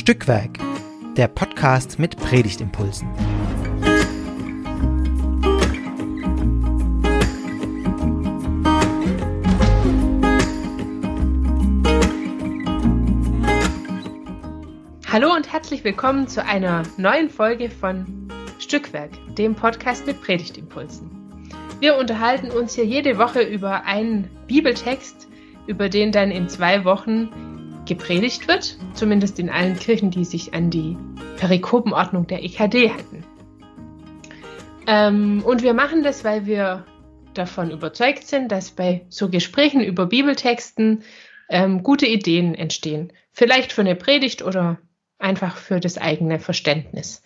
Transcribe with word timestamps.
Stückwerk, 0.00 0.58
der 1.18 1.28
Podcast 1.28 1.98
mit 1.98 2.16
Predigtimpulsen. 2.16 3.06
Hallo 15.06 15.34
und 15.34 15.52
herzlich 15.52 15.84
willkommen 15.84 16.26
zu 16.28 16.42
einer 16.42 16.82
neuen 16.96 17.28
Folge 17.28 17.68
von 17.68 18.06
Stückwerk, 18.58 19.10
dem 19.36 19.54
Podcast 19.54 20.06
mit 20.06 20.22
Predigtimpulsen. 20.22 21.10
Wir 21.78 21.98
unterhalten 21.98 22.50
uns 22.50 22.74
hier 22.74 22.86
jede 22.86 23.18
Woche 23.18 23.42
über 23.42 23.84
einen 23.84 24.30
Bibeltext, 24.46 25.28
über 25.66 25.90
den 25.90 26.10
dann 26.10 26.30
in 26.30 26.48
zwei 26.48 26.86
Wochen 26.86 27.49
gepredigt 27.90 28.46
wird, 28.46 28.78
zumindest 28.94 29.40
in 29.40 29.50
allen 29.50 29.76
Kirchen, 29.76 30.12
die 30.12 30.24
sich 30.24 30.54
an 30.54 30.70
die 30.70 30.96
Perikopenordnung 31.38 32.28
der 32.28 32.44
EKD 32.44 32.90
halten. 32.90 33.24
Ähm, 34.86 35.42
und 35.44 35.64
wir 35.64 35.74
machen 35.74 36.04
das, 36.04 36.22
weil 36.22 36.46
wir 36.46 36.86
davon 37.34 37.72
überzeugt 37.72 38.28
sind, 38.28 38.52
dass 38.52 38.70
bei 38.70 39.04
so 39.08 39.28
Gesprächen 39.28 39.80
über 39.80 40.06
Bibeltexten 40.06 41.02
ähm, 41.48 41.82
gute 41.82 42.06
Ideen 42.06 42.54
entstehen. 42.54 43.12
Vielleicht 43.32 43.72
für 43.72 43.80
eine 43.80 43.96
Predigt 43.96 44.42
oder 44.42 44.78
einfach 45.18 45.56
für 45.56 45.80
das 45.80 45.98
eigene 45.98 46.38
Verständnis. 46.38 47.24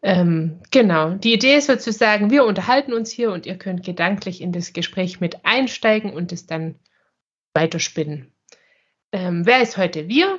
Ähm, 0.00 0.62
genau, 0.70 1.10
die 1.10 1.34
Idee 1.34 1.56
ist 1.56 1.66
sozusagen, 1.66 2.30
wir 2.30 2.46
unterhalten 2.46 2.94
uns 2.94 3.10
hier 3.10 3.32
und 3.32 3.44
ihr 3.44 3.58
könnt 3.58 3.84
gedanklich 3.84 4.40
in 4.40 4.52
das 4.52 4.72
Gespräch 4.72 5.20
mit 5.20 5.44
einsteigen 5.44 6.14
und 6.14 6.32
es 6.32 6.46
dann 6.46 6.76
weiterspinnen. 7.52 8.32
Ähm, 9.12 9.44
wer 9.44 9.60
ist 9.60 9.76
heute 9.76 10.08
wir? 10.08 10.38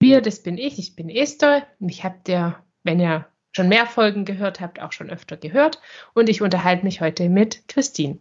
Wir, 0.00 0.20
das 0.20 0.42
bin 0.42 0.58
ich, 0.58 0.78
ich 0.78 0.96
bin 0.96 1.08
Esther. 1.08 1.66
Mich 1.78 2.04
habt 2.04 2.28
ihr, 2.28 2.62
wenn 2.82 3.00
ihr 3.00 3.28
schon 3.52 3.68
mehr 3.68 3.86
Folgen 3.86 4.24
gehört 4.24 4.60
habt, 4.60 4.80
auch 4.80 4.92
schon 4.92 5.10
öfter 5.10 5.36
gehört. 5.36 5.80
Und 6.14 6.28
ich 6.28 6.42
unterhalte 6.42 6.84
mich 6.84 7.00
heute 7.00 7.28
mit 7.28 7.66
Christine. 7.68 8.20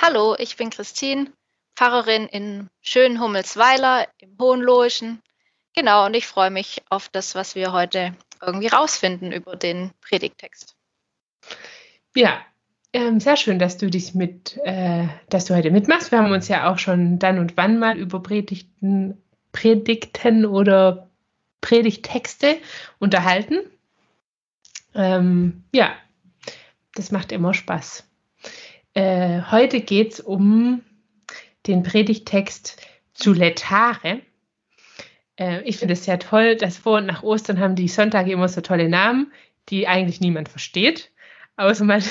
Hallo, 0.00 0.36
ich 0.38 0.56
bin 0.56 0.70
Christine, 0.70 1.32
Pfarrerin 1.76 2.26
in 2.26 2.68
Schönhummelsweiler 2.82 4.06
im 4.18 4.36
Hohenlohischen. 4.40 5.22
Genau, 5.74 6.06
und 6.06 6.14
ich 6.14 6.26
freue 6.26 6.50
mich 6.50 6.82
auf 6.90 7.08
das, 7.08 7.34
was 7.34 7.54
wir 7.54 7.72
heute 7.72 8.14
irgendwie 8.40 8.68
rausfinden 8.68 9.32
über 9.32 9.56
den 9.56 9.92
Predigtext. 10.00 10.76
Ja, 12.14 12.44
ähm, 12.96 13.20
sehr 13.20 13.36
schön, 13.36 13.58
dass 13.58 13.76
du 13.76 13.90
dich 13.90 14.14
mit, 14.14 14.58
äh, 14.64 15.06
dass 15.28 15.44
du 15.44 15.54
heute 15.54 15.70
mitmachst. 15.70 16.10
Wir 16.10 16.18
haben 16.18 16.32
uns 16.32 16.48
ja 16.48 16.72
auch 16.72 16.78
schon 16.78 17.18
dann 17.18 17.38
und 17.38 17.58
wann 17.58 17.78
mal 17.78 17.98
über 17.98 18.22
Predigten, 18.22 19.22
Predigten 19.52 20.46
oder 20.46 21.10
Predigtexte 21.60 22.56
unterhalten. 22.98 23.58
Ähm, 24.94 25.64
ja, 25.74 25.92
das 26.94 27.12
macht 27.12 27.32
immer 27.32 27.52
Spaß. 27.52 28.08
Äh, 28.94 29.42
heute 29.50 29.80
geht 29.80 30.14
es 30.14 30.20
um 30.20 30.80
den 31.66 31.82
Predigtext 31.82 32.80
zu 33.12 33.34
Letare. 33.34 34.22
Äh, 35.38 35.60
ich 35.64 35.76
finde 35.76 35.92
es 35.92 36.04
sehr 36.04 36.18
toll, 36.18 36.56
dass 36.56 36.78
vor 36.78 36.96
und 36.96 37.06
nach 37.06 37.22
Ostern 37.22 37.60
haben 37.60 37.74
die 37.76 37.88
Sonntage 37.88 38.32
immer 38.32 38.48
so 38.48 38.62
tolle 38.62 38.88
Namen, 38.88 39.32
die 39.68 39.86
eigentlich 39.86 40.22
niemand 40.22 40.48
versteht. 40.48 41.10
Außer 41.56 41.84
man, 41.84 42.02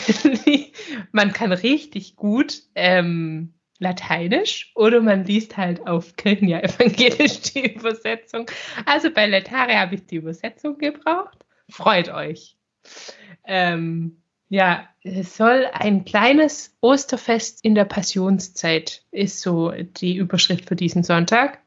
man 1.12 1.34
kann 1.34 1.52
richtig 1.52 2.16
gut 2.16 2.64
ähm, 2.74 3.54
Lateinisch 3.78 4.72
oder 4.76 5.02
man 5.02 5.26
liest 5.26 5.58
halt 5.58 5.86
auf 5.86 6.16
Kirchenjahr 6.16 6.64
evangelisch 6.64 7.42
die 7.42 7.74
Übersetzung. 7.76 8.46
Also 8.86 9.12
bei 9.12 9.28
Letare 9.28 9.78
habe 9.78 9.96
ich 9.96 10.06
die 10.06 10.16
Übersetzung 10.16 10.78
gebraucht. 10.78 11.46
Freut 11.70 12.10
euch. 12.10 12.58
Ähm, 13.44 14.22
ja, 14.48 14.88
es 15.04 15.36
soll 15.36 15.68
ein 15.74 16.06
kleines 16.06 16.78
Osterfest 16.80 17.66
in 17.66 17.76
der 17.76 17.86
Passionszeit, 17.86 19.04
ist 19.12 19.42
so 19.42 19.72
die 19.72 20.16
Überschrift 20.16 20.68
für 20.70 20.76
diesen 20.76 21.04
Sonntag. 21.04 21.60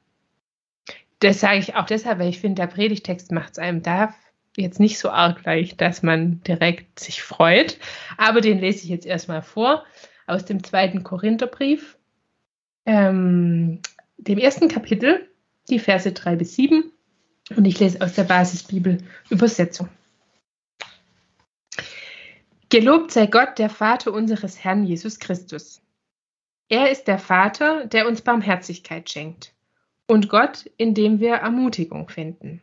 Das 1.21 1.41
sage 1.41 1.59
ich 1.59 1.75
auch 1.75 1.87
deshalb, 1.87 2.21
weil 2.21 2.29
ich 2.31 2.41
finde, 2.41 2.63
der 2.63 2.69
Predigtext 2.69 3.33
macht 3.33 3.53
es 3.53 3.59
einem 3.59 3.83
da 3.83 4.15
jetzt 4.63 4.81
nicht 4.81 4.99
so 4.99 5.11
arg 5.11 5.45
leicht, 5.45 5.81
dass 5.81 6.03
man 6.03 6.43
direkt 6.43 7.01
sich 7.01 7.23
freut. 7.23 7.79
Aber 8.17 8.41
den 8.41 8.59
lese 8.59 8.85
ich 8.85 8.91
jetzt 8.91 9.07
erstmal 9.07 9.43
vor 9.43 9.85
aus 10.27 10.45
dem 10.45 10.63
zweiten 10.63 11.03
Korintherbrief, 11.03 11.97
ähm, 12.87 13.81
dem 14.19 14.39
ersten 14.39 14.69
Kapitel, 14.69 15.29
die 15.69 15.79
Verse 15.79 16.11
3 16.11 16.37
bis 16.37 16.55
7. 16.55 16.93
Und 17.57 17.65
ich 17.65 17.81
lese 17.81 18.03
aus 18.03 18.15
der 18.15 18.25
Basisbibel 18.25 18.99
Übersetzung. 19.31 19.89
Gelobt 22.69 23.13
sei 23.13 23.27
Gott, 23.27 23.59
der 23.59 23.71
Vater 23.71 24.13
unseres 24.13 24.63
Herrn 24.63 24.85
Jesus 24.85 25.19
Christus. 25.19 25.81
Er 26.69 26.91
ist 26.91 27.05
der 27.05 27.19
Vater, 27.19 27.87
der 27.87 28.07
uns 28.07 28.21
Barmherzigkeit 28.21 29.09
schenkt. 29.09 29.55
Und 30.07 30.29
Gott, 30.29 30.71
in 30.77 30.93
dem 30.93 31.21
wir 31.21 31.37
Ermutigung 31.37 32.11
finden. 32.11 32.61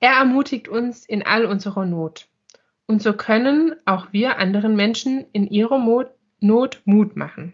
Er 0.00 0.12
ermutigt 0.12 0.68
uns 0.68 1.04
in 1.04 1.24
all 1.24 1.44
unserer 1.44 1.84
Not. 1.84 2.28
Und 2.86 3.02
so 3.02 3.12
können 3.12 3.74
auch 3.84 4.12
wir 4.12 4.38
anderen 4.38 4.76
Menschen 4.76 5.26
in 5.32 5.46
ihrer 5.48 5.78
Not 6.40 6.82
Mut 6.84 7.16
machen. 7.16 7.52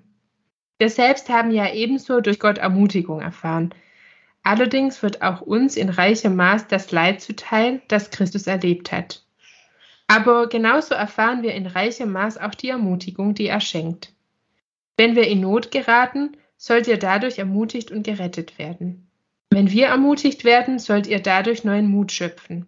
Wir 0.79 0.91
selbst 0.91 1.29
haben 1.29 1.51
ja 1.51 1.73
ebenso 1.73 2.21
durch 2.21 2.39
Gott 2.39 2.59
Ermutigung 2.59 3.21
erfahren. 3.21 3.75
Allerdings 4.43 5.03
wird 5.03 5.23
auch 5.23 5.41
uns 5.41 5.77
in 5.77 5.89
reichem 5.89 6.37
Maß 6.37 6.69
das 6.69 6.93
Leid 6.93 7.21
zuteil, 7.21 7.81
das 7.89 8.11
Christus 8.11 8.47
erlebt 8.47 8.93
hat. 8.93 9.25
Aber 10.07 10.49
genauso 10.49 10.95
erfahren 10.95 11.43
wir 11.43 11.55
in 11.55 11.67
reichem 11.67 12.13
Maß 12.13 12.39
auch 12.39 12.55
die 12.55 12.69
Ermutigung, 12.69 13.35
die 13.35 13.47
er 13.47 13.61
schenkt. 13.61 14.13
Wenn 14.97 15.17
wir 15.17 15.27
in 15.27 15.41
Not 15.41 15.71
geraten, 15.71 16.37
sollt 16.57 16.87
ihr 16.87 16.99
dadurch 16.99 17.39
ermutigt 17.39 17.91
und 17.91 18.05
gerettet 18.05 18.59
werden. 18.59 19.11
Wenn 19.55 19.71
wir 19.71 19.87
ermutigt 19.87 20.43
werden, 20.43 20.81
sollt 20.81 21.07
ihr 21.07 21.21
dadurch 21.21 21.63
neuen 21.63 21.87
Mut 21.87 22.11
schöpfen. 22.11 22.67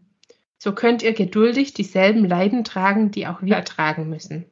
So 0.57 0.73
könnt 0.73 1.03
ihr 1.03 1.15
geduldig 1.15 1.75
dieselben 1.75 2.25
Leiden 2.25 2.63
tragen, 2.63 3.11
die 3.11 3.27
auch 3.27 3.43
wir 3.43 3.57
ertragen 3.57 4.09
müssen. 4.09 4.45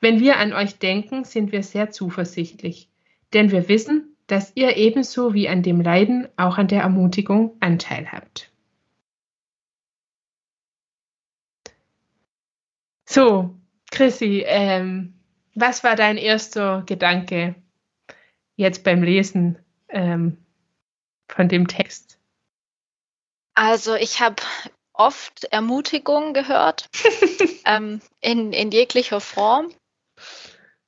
Wenn 0.00 0.20
wir 0.20 0.38
an 0.38 0.54
euch 0.54 0.78
denken, 0.78 1.24
sind 1.24 1.52
wir 1.52 1.62
sehr 1.62 1.90
zuversichtlich, 1.90 2.88
denn 3.34 3.50
wir 3.50 3.68
wissen, 3.68 4.16
dass 4.26 4.52
ihr 4.54 4.78
ebenso 4.78 5.34
wie 5.34 5.50
an 5.50 5.62
dem 5.62 5.82
Leiden 5.82 6.28
auch 6.38 6.56
an 6.56 6.66
der 6.66 6.80
Ermutigung 6.80 7.58
Anteil 7.60 8.10
habt. 8.10 8.50
So, 13.04 13.54
Chrissy, 13.90 14.44
ähm, 14.46 15.12
was 15.54 15.84
war 15.84 15.94
dein 15.94 16.16
erster 16.16 16.84
Gedanke 16.86 17.54
jetzt 18.56 18.82
beim 18.82 19.02
Lesen 19.02 19.58
ähm, 19.90 20.38
von 21.28 21.48
dem 21.48 21.68
Text? 21.68 22.18
Also 23.54 23.94
ich 23.94 24.20
habe 24.20 24.42
oft 24.92 25.44
Ermutigung 25.44 26.34
gehört, 26.34 26.88
ähm, 27.64 28.00
in, 28.20 28.52
in 28.52 28.70
jeglicher 28.70 29.20
Form. 29.20 29.72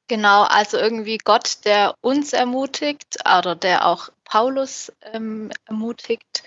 Genau, 0.08 0.42
also 0.42 0.76
irgendwie 0.76 1.18
Gott, 1.18 1.64
der 1.64 1.94
uns 2.00 2.32
ermutigt 2.32 3.18
oder 3.24 3.54
der 3.54 3.86
auch 3.86 4.10
Paulus 4.24 4.92
ähm, 5.12 5.50
ermutigt 5.66 6.42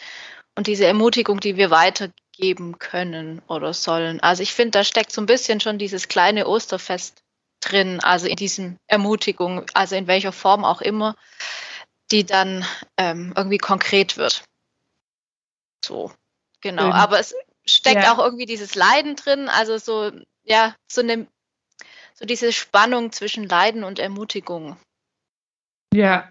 und 0.55 0.67
diese 0.67 0.85
Ermutigung, 0.85 1.39
die 1.39 1.55
wir 1.55 1.71
weitergeben 1.71 2.77
können 2.77 3.41
oder 3.47 3.73
sollen. 3.73 4.19
Also 4.19 4.43
ich 4.43 4.53
finde, 4.53 4.71
da 4.71 4.83
steckt 4.83 5.11
so 5.11 5.21
ein 5.21 5.27
bisschen 5.27 5.61
schon 5.61 5.77
dieses 5.77 6.09
kleine 6.09 6.47
Osterfest 6.47 7.23
drin, 7.61 8.01
also 8.01 8.27
in 8.27 8.35
diesen 8.35 8.77
Ermutigung, 8.87 9.65
also 9.73 9.95
in 9.95 10.07
welcher 10.07 10.33
Form 10.33 10.65
auch 10.65 10.81
immer 10.81 11.15
die 12.13 12.25
dann 12.25 12.63
ähm, 12.97 13.33
irgendwie 13.35 13.57
konkret 13.57 14.17
wird. 14.17 14.45
So, 15.83 16.11
genau. 16.61 16.85
Mhm. 16.85 16.91
Aber 16.93 17.19
es 17.19 17.35
steckt 17.65 18.03
ja. 18.03 18.13
auch 18.13 18.19
irgendwie 18.19 18.45
dieses 18.45 18.75
Leiden 18.75 19.15
drin, 19.15 19.49
also 19.49 19.77
so, 19.77 20.11
ja, 20.43 20.75
so 20.87 21.01
eine, 21.01 21.27
so 22.13 22.25
diese 22.25 22.53
Spannung 22.53 23.11
zwischen 23.11 23.47
Leiden 23.49 23.83
und 23.83 23.99
Ermutigung. 23.99 24.77
Ja. 25.93 26.29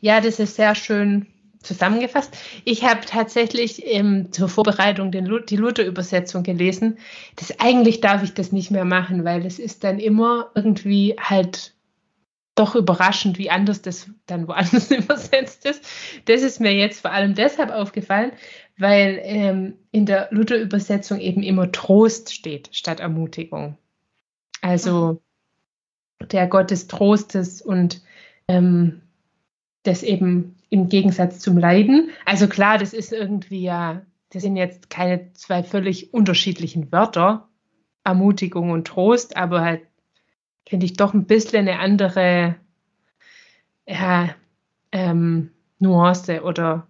Ja, 0.00 0.20
das 0.20 0.38
ist 0.38 0.54
sehr 0.54 0.74
schön 0.74 1.26
zusammengefasst. 1.60 2.36
Ich 2.64 2.84
habe 2.84 3.00
tatsächlich 3.06 3.84
ähm, 3.86 4.30
zur 4.32 4.48
Vorbereitung 4.48 5.10
den, 5.10 5.46
die 5.46 5.56
Luther-Übersetzung 5.56 6.42
gelesen. 6.42 6.98
Das 7.36 7.58
eigentlich 7.58 8.00
darf 8.00 8.22
ich 8.22 8.34
das 8.34 8.52
nicht 8.52 8.70
mehr 8.70 8.84
machen, 8.84 9.24
weil 9.24 9.44
es 9.46 9.58
ist 9.58 9.82
dann 9.82 9.98
immer 9.98 10.50
irgendwie 10.54 11.16
halt 11.18 11.74
doch 12.54 12.74
überraschend, 12.76 13.38
wie 13.38 13.50
anders 13.50 13.82
das 13.82 14.10
dann 14.26 14.46
woanders 14.46 14.90
übersetzt 14.90 15.64
ist. 15.66 15.84
Das 16.26 16.42
ist 16.42 16.60
mir 16.60 16.72
jetzt 16.72 17.00
vor 17.00 17.12
allem 17.12 17.34
deshalb 17.34 17.70
aufgefallen, 17.70 18.32
weil 18.78 19.20
ähm, 19.22 19.74
in 19.90 20.06
der 20.06 20.28
Luther-Übersetzung 20.30 21.20
eben 21.20 21.42
immer 21.42 21.72
Trost 21.72 22.32
steht 22.32 22.70
statt 22.72 23.00
Ermutigung. 23.00 23.76
Also 24.60 25.20
mhm. 26.20 26.28
der 26.28 26.46
Gott 26.46 26.70
des 26.70 26.86
Trostes 26.86 27.60
und 27.60 28.02
ähm, 28.48 29.02
das 29.82 30.02
eben 30.02 30.56
im 30.70 30.88
Gegensatz 30.88 31.40
zum 31.40 31.58
Leiden. 31.58 32.10
Also 32.24 32.48
klar, 32.48 32.78
das 32.78 32.92
ist 32.92 33.12
irgendwie 33.12 33.62
ja, 33.62 34.02
das 34.30 34.42
sind 34.42 34.56
jetzt 34.56 34.90
keine 34.90 35.32
zwei 35.34 35.62
völlig 35.62 36.14
unterschiedlichen 36.14 36.90
Wörter, 36.90 37.48
Ermutigung 38.04 38.70
und 38.70 38.86
Trost, 38.86 39.36
aber 39.36 39.60
halt 39.60 39.82
finde 40.66 40.86
ich 40.86 40.94
doch 40.94 41.14
ein 41.14 41.26
bisschen 41.26 41.68
eine 41.68 41.78
andere 41.78 42.56
ja, 43.86 44.34
ähm, 44.92 45.50
Nuance 45.78 46.42
oder 46.42 46.86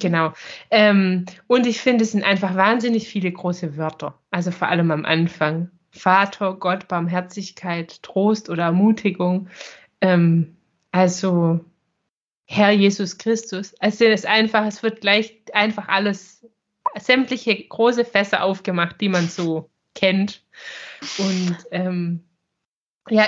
genau. 0.00 0.32
Ähm, 0.70 1.26
und 1.46 1.66
ich 1.66 1.80
finde, 1.80 2.04
es 2.04 2.12
sind 2.12 2.24
einfach 2.24 2.54
wahnsinnig 2.54 3.08
viele 3.08 3.32
große 3.32 3.76
Wörter, 3.76 4.18
also 4.30 4.50
vor 4.50 4.68
allem 4.68 4.90
am 4.90 5.04
Anfang. 5.04 5.70
Vater, 5.90 6.54
Gott, 6.54 6.88
Barmherzigkeit, 6.88 8.02
Trost 8.02 8.50
oder 8.50 8.64
Ermutigung. 8.64 9.48
Ähm, 10.02 10.56
also 10.92 11.64
Herr 12.44 12.70
Jesus 12.70 13.16
Christus. 13.16 13.74
Also 13.80 14.04
es 14.04 14.20
ist 14.20 14.26
einfach, 14.26 14.66
es 14.66 14.82
wird 14.82 15.00
gleich 15.00 15.40
einfach 15.52 15.88
alles, 15.88 16.46
sämtliche 16.98 17.66
große 17.66 18.04
Fässer 18.04 18.44
aufgemacht, 18.44 19.00
die 19.00 19.08
man 19.08 19.28
so 19.28 19.70
kennt. 19.94 20.44
Und 21.18 21.56
ähm, 21.70 22.25
ja, 23.08 23.26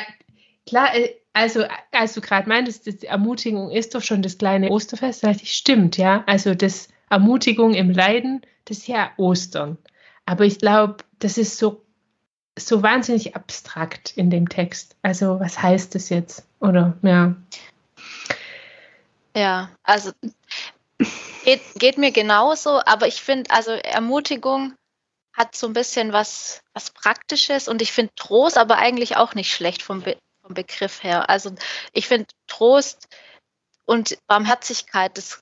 klar, 0.67 0.95
äh, 0.95 1.15
also 1.33 1.65
als 1.93 2.15
du 2.15 2.21
gerade 2.21 2.49
meintest, 2.49 2.87
die 2.87 3.07
Ermutigung 3.07 3.71
ist 3.71 3.95
doch 3.95 4.03
schon 4.03 4.23
das 4.23 4.39
kleine 4.39 4.71
Osterfest, 4.71 5.23
ich, 5.25 5.53
stimmt, 5.53 5.97
ja. 5.97 6.25
Also 6.27 6.55
das 6.55 6.89
Ermutigung 7.11 7.75
im 7.75 7.91
Leiden, 7.91 8.43
das 8.65 8.79
ist 8.79 8.89
ja 8.89 9.13
Ostern. 9.17 9.79
Aber 10.27 10.45
ich 10.45 10.59
glaube, 10.59 10.97
das 11.21 11.39
ist 11.39 11.59
so, 11.59 11.85
so 12.59 12.83
wahnsinnig 12.83 13.37
abstrakt 13.37 14.13
in 14.17 14.31
dem 14.31 14.49
Text. 14.49 14.97
Also 15.03 15.39
was 15.41 15.63
heißt 15.63 15.95
das 15.95 16.09
jetzt? 16.09 16.45
Oder 16.61 16.99
ja. 17.03 17.37
Ja, 19.37 19.71
also 19.85 20.11
geht, 21.45 21.61
geht 21.77 21.99
mir 21.99 22.11
genauso, 22.11 22.81
aber 22.85 23.07
ich 23.07 23.23
finde, 23.23 23.51
also 23.51 23.71
Ermutigung 23.71 24.75
hat 25.39 25.55
so 25.55 25.69
ein 25.69 25.73
bisschen 25.73 26.13
was, 26.13 26.63
was 26.75 26.91
Praktisches 26.91 27.69
und 27.69 27.81
ich 27.81 27.93
finde 27.93 28.13
Trost 28.17 28.59
aber 28.59 28.77
eigentlich 28.77 29.17
auch 29.17 29.35
nicht 29.35 29.53
schlecht 29.53 29.83
vom, 29.83 30.03
Be 30.03 30.19
vom 30.43 30.55
Begriff 30.55 31.03
her. 31.03 31.31
Also 31.31 31.55
ich 31.93 32.09
finde 32.09 32.27
Trost 32.49 33.09
und 33.85 34.19
Barmherzigkeit, 34.27 35.17
das 35.17 35.41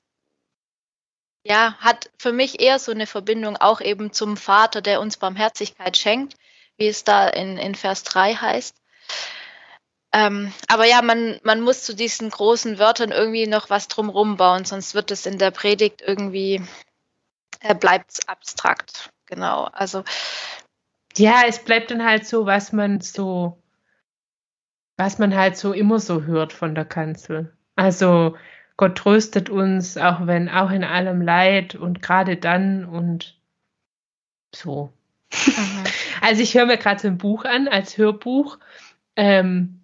ja, 1.43 1.75
hat 1.79 2.11
für 2.19 2.31
mich 2.31 2.59
eher 2.59 2.77
so 2.77 2.91
eine 2.91 3.07
Verbindung 3.07 3.57
auch 3.57 3.81
eben 3.81 4.11
zum 4.11 4.37
Vater, 4.37 4.81
der 4.81 4.99
uns 5.01 5.17
Barmherzigkeit 5.17 5.97
schenkt, 5.97 6.35
wie 6.77 6.87
es 6.87 7.03
da 7.03 7.27
in, 7.27 7.57
in 7.57 7.73
Vers 7.73 8.03
3 8.03 8.35
heißt. 8.35 8.75
Ähm, 10.13 10.53
aber 10.67 10.85
ja, 10.85 11.01
man, 11.01 11.39
man 11.43 11.61
muss 11.61 11.83
zu 11.83 11.95
diesen 11.95 12.29
großen 12.29 12.79
Wörtern 12.79 13.11
irgendwie 13.11 13.47
noch 13.47 13.69
was 13.69 13.87
drumherum 13.87 14.37
bauen, 14.37 14.65
sonst 14.65 14.93
wird 14.93 15.11
es 15.11 15.25
in 15.25 15.37
der 15.37 15.51
Predigt 15.51 16.01
irgendwie, 16.01 16.61
äh, 17.61 17.75
bleibt 17.75 18.27
abstrakt. 18.27 19.09
Genau, 19.27 19.65
also. 19.65 20.03
Ja, 21.15 21.43
es 21.47 21.63
bleibt 21.63 21.91
dann 21.91 22.03
halt 22.03 22.25
so, 22.25 22.45
was 22.45 22.73
man 22.73 23.01
so, 23.01 23.61
was 24.97 25.19
man 25.19 25.35
halt 25.35 25.57
so 25.57 25.73
immer 25.73 25.99
so 25.99 26.23
hört 26.23 26.53
von 26.53 26.75
der 26.75 26.85
Kanzel. 26.85 27.55
Also 27.75 28.35
Gott 28.77 28.97
tröstet 28.97 29.49
uns, 29.49 29.97
auch 29.97 30.27
wenn, 30.27 30.49
auch 30.49 30.71
in 30.71 30.83
allem 30.83 31.21
Leid 31.21 31.75
und 31.75 32.01
gerade 32.01 32.37
dann 32.37 32.85
und 32.85 33.39
so. 34.53 34.91
Mhm. 35.33 35.83
Also 36.21 36.41
ich 36.41 36.55
höre 36.55 36.65
mir 36.65 36.77
gerade 36.77 36.99
so 36.99 37.07
ein 37.07 37.17
Buch 37.17 37.45
an 37.45 37.67
als 37.67 37.97
Hörbuch. 37.97 38.59
Ähm, 39.15 39.81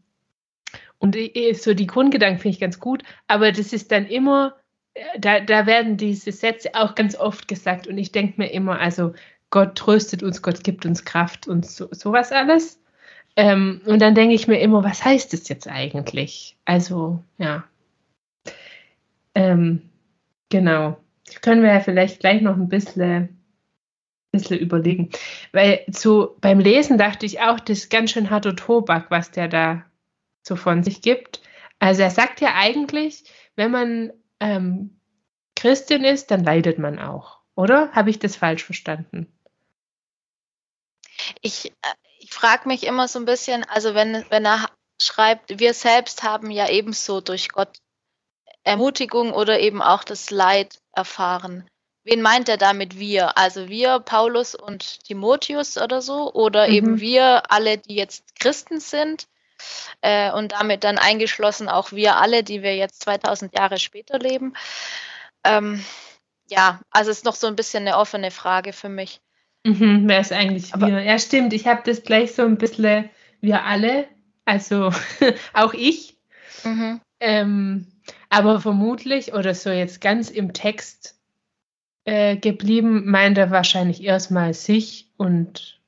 und 1.00 1.18
so 1.56 1.74
die 1.74 1.88
Grundgedanken 1.88 2.40
finde 2.40 2.54
ich 2.56 2.62
ganz 2.62 2.80
gut, 2.80 3.04
aber 3.28 3.51
das 3.51 3.74
ist 3.74 3.92
dann 3.92 4.06
immer, 4.06 4.56
äh, 4.94 5.19
da, 5.19 5.42
da 5.42 5.66
werden 5.66 5.98
diese 5.98 6.31
Sätze 6.31 6.75
auch 6.75 6.95
ganz 6.95 7.16
oft 7.16 7.50
gesagt 7.50 7.88
und 7.88 7.98
ich 7.98 8.13
denke 8.13 8.36
mir 8.38 8.51
immer, 8.51 8.80
also 8.80 9.13
Gott 9.54 9.76
tröstet 9.76 10.24
uns, 10.24 10.42
Gott 10.42 10.64
gibt 10.64 10.84
uns 10.84 11.06
Kraft 11.06 11.48
und 11.48 11.64
so, 11.64 11.88
sowas 11.92 12.32
alles. 12.32 12.82
Ähm, 13.36 13.82
und 13.86 14.02
dann 14.02 14.16
denke 14.16 14.34
ich 14.34 14.48
mir 14.48 14.60
immer, 14.60 14.84
was 14.84 15.06
heißt 15.06 15.32
das 15.32 15.48
jetzt 15.48 15.68
eigentlich? 15.68 16.58
Also, 16.66 17.24
ja. 17.38 17.64
Ähm, 19.36 19.84
genau. 20.50 20.98
Können 21.44 21.62
wir 21.62 21.72
ja 21.72 21.82
vielleicht 21.82 22.20
gleich 22.20 22.42
noch 22.42 22.56
ein 22.56 22.68
bisschen, 22.68 23.44
bisschen 24.32 24.58
überlegen. 24.58 25.12
Weil 25.52 25.86
so 25.88 26.36
beim 26.42 26.60
Lesen 26.60 26.98
dachte 26.98 27.28
ich 27.28 27.42
auch, 27.42 27.60
das 27.60 27.78
ist 27.78 27.92
ganz 27.92 28.10
schön 28.10 28.32
harter 28.32 28.56
Tobak, 28.56 29.12
was 29.12 29.30
der 29.30 29.50
da 29.50 29.86
so 30.42 30.56
von 30.56 30.82
sich 30.82 31.04
gibt. 31.04 31.44
Also 31.78 32.02
er 32.02 32.10
sagt 32.10 32.42
ja 32.42 32.56
eigentlich, 32.56 33.26
wenn 33.56 33.70
man 33.70 34.14
ähm, 34.40 35.00
Christin 35.56 36.06
ist, 36.06 36.32
dann 36.32 36.44
leidet 36.44 36.80
man 36.80 36.98
auch, 36.98 37.38
oder? 37.54 37.92
Habe 37.92 38.10
ich 38.10 38.18
das 38.18 38.36
falsch 38.36 38.64
verstanden? 38.64 39.28
Ich, 41.44 41.68
äh, 41.68 41.94
ich 42.18 42.34
frage 42.34 42.68
mich 42.68 42.84
immer 42.84 43.07
so 43.07 43.19
ein 43.19 43.25
bisschen, 43.25 43.63
also 43.66 43.94
wenn, 43.94 44.25
wenn 44.30 44.45
er 44.45 44.68
schreibt, 45.00 45.60
wir 45.60 45.75
selbst 45.75 46.24
haben 46.24 46.50
ja 46.50 46.68
ebenso 46.69 47.22
durch 47.22 47.50
Gott 47.50 47.78
Ermutigung 48.63 49.34
oder 49.34 49.60
eben 49.60 49.81
auch 49.81 50.04
das 50.04 50.31
Leid 50.31 50.80
erfahren. 50.94 51.68
Wen 52.06 52.22
meint 52.22 52.50
er 52.50 52.57
damit 52.57 52.98
wir? 52.98 53.38
Also 53.38 53.69
wir, 53.69 54.00
Paulus 54.00 54.56
und 54.56 55.04
Timotheus 55.04 55.78
oder 55.78 56.01
so? 56.01 56.34
Oder 56.34 56.68
mhm. 56.68 56.74
eben 56.74 57.00
wir, 57.00 57.51
alle, 57.51 57.78
die 57.78 57.95
jetzt 57.95 58.36
Christen 58.40 58.80
sind? 58.80 59.28
äh, 60.01 60.31
und 60.31 60.54
damit 60.54 60.84
dann 60.84 60.98
eingeschlossen 60.98 61.69
auch 61.69 61.92
wir 61.92 62.18
alle, 62.18 62.44
die 62.44 62.63
wir 62.63 62.75
jetzt 62.75 63.04
2000 63.04 63.57
Jahre 63.57 63.80
später 63.80 64.19
leben. 64.19 64.54
Ähm, 65.44 65.84
ja, 66.50 66.81
also 66.92 67.12
ist 67.12 67.25
noch 67.25 67.36
so 67.36 67.48
ein 67.48 67.56
bisschen 67.56 67.88
eine 67.88 67.98
offene 67.98 68.31
Frage 68.31 68.74
für 68.74 68.90
mich. 68.90 69.22
Mhm, 69.65 70.04
wer 70.07 70.19
ist 70.19 70.33
eigentlich 70.33 70.74
Aber, 70.74 70.88
wir? 70.88 71.01
Ja, 71.01 71.18
stimmt. 71.19 71.54
Ich 71.54 71.68
habe 71.68 71.81
das 71.86 72.04
gleich 72.04 72.33
so 72.33 72.44
ein 72.44 72.57
bisschen 72.57 73.10
wir 73.42 73.63
alle, 73.65 74.07
also 74.45 74.92
auch 75.54 75.74
ich. 75.74 76.18
Mhm. 76.63 77.01
Ähm, 77.19 77.88
aber 78.30 78.60
vermutlich 78.60 79.33
oder 79.33 79.54
so 79.54 79.69
jetzt 79.69 80.01
ganz 80.01 80.30
im 80.30 80.54
Text 80.54 81.19
äh, 82.06 82.36
geblieben, 82.36 83.10
meint 83.10 83.38
er 83.38 83.51
wahrscheinlich 83.51 84.04
erstmal 84.04 84.54
sich 84.54 85.10
und 85.18 85.80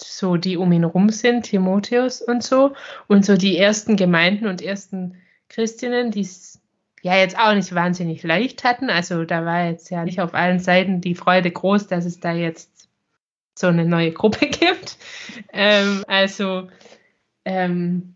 so 0.00 0.36
die 0.36 0.56
um 0.56 0.70
ihn 0.70 0.84
rum 0.84 1.10
sind, 1.10 1.46
Timotheus 1.46 2.22
und 2.22 2.44
so, 2.44 2.74
und 3.08 3.24
so 3.24 3.36
die 3.36 3.58
ersten 3.58 3.96
Gemeinden 3.96 4.46
und 4.46 4.62
ersten 4.62 5.16
Christinnen, 5.48 6.12
die 6.12 6.20
es 6.20 6.60
ja 7.02 7.16
jetzt 7.16 7.38
auch 7.38 7.54
nicht 7.54 7.74
wahnsinnig 7.74 8.22
leicht 8.22 8.62
hatten. 8.64 8.90
Also 8.90 9.24
da 9.24 9.44
war 9.44 9.66
jetzt 9.66 9.90
ja 9.90 10.04
nicht 10.04 10.20
auf 10.20 10.34
allen 10.34 10.60
Seiten 10.60 11.00
die 11.00 11.14
Freude 11.14 11.50
groß, 11.50 11.88
dass 11.88 12.04
es 12.04 12.20
da 12.20 12.32
jetzt 12.32 12.87
so 13.58 13.66
eine 13.66 13.84
neue 13.84 14.12
Gruppe 14.12 14.46
gibt. 14.46 14.96
Ähm, 15.52 16.04
also 16.06 16.68
ähm, 17.44 18.14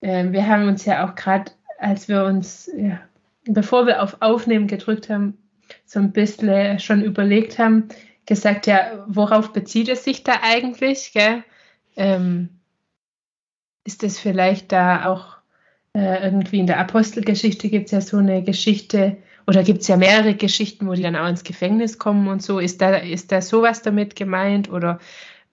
äh, 0.00 0.30
wir 0.30 0.46
haben 0.46 0.68
uns 0.68 0.84
ja 0.84 1.06
auch 1.08 1.14
gerade, 1.14 1.52
als 1.78 2.08
wir 2.08 2.24
uns, 2.24 2.70
ja, 2.76 3.00
bevor 3.44 3.86
wir 3.86 4.02
auf 4.02 4.18
Aufnehmen 4.20 4.66
gedrückt 4.66 5.10
haben, 5.10 5.38
so 5.84 5.98
ein 5.98 6.12
bisschen 6.12 6.78
schon 6.78 7.02
überlegt 7.02 7.58
haben, 7.58 7.88
gesagt, 8.26 8.66
ja, 8.66 9.04
worauf 9.08 9.52
bezieht 9.52 9.88
es 9.88 10.04
sich 10.04 10.22
da 10.22 10.40
eigentlich? 10.42 11.12
Ähm, 11.96 12.60
ist 13.84 14.02
das 14.02 14.18
vielleicht 14.18 14.72
da 14.72 15.06
auch 15.06 15.38
äh, 15.94 16.22
irgendwie 16.24 16.60
in 16.60 16.66
der 16.66 16.78
Apostelgeschichte 16.78 17.68
gibt 17.68 17.86
es 17.86 17.92
ja 17.92 18.00
so 18.00 18.18
eine 18.18 18.44
Geschichte 18.44 19.16
oder 19.50 19.64
gibt 19.64 19.80
es 19.80 19.88
ja 19.88 19.96
mehrere 19.96 20.36
Geschichten, 20.36 20.86
wo 20.86 20.94
die 20.94 21.02
dann 21.02 21.16
auch 21.16 21.26
ins 21.26 21.42
Gefängnis 21.42 21.98
kommen 21.98 22.28
und 22.28 22.40
so. 22.40 22.60
Ist 22.60 22.80
da, 22.80 22.94
ist 22.98 23.32
da 23.32 23.42
sowas 23.42 23.82
damit 23.82 24.14
gemeint? 24.14 24.70
Oder 24.70 25.00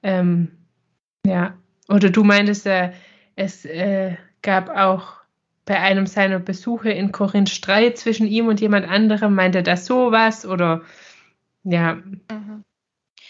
ähm, 0.04 0.52
ja, 1.26 1.58
oder 1.90 2.12
du 2.12 2.24
meintest, 2.24 2.68
äh, 2.68 2.92
es 3.36 3.66
äh, 3.66 4.16
gab 4.44 4.70
auch 4.70 5.14
bei 5.66 5.80
einem 5.80 6.06
seiner 6.06 6.38
Besuche 6.38 6.92
in 6.92 7.12
Korinth 7.12 7.50
Streit 7.50 7.98
zwischen 7.98 8.28
ihm 8.28 8.48
und 8.48 8.62
jemand 8.62 8.88
anderem. 8.88 9.34
Meint 9.34 9.56
er 9.56 9.64
da 9.64 9.76
sowas? 9.76 10.46
Oder 10.46 10.84
ja. 11.64 11.96
Mhm. 11.96 12.64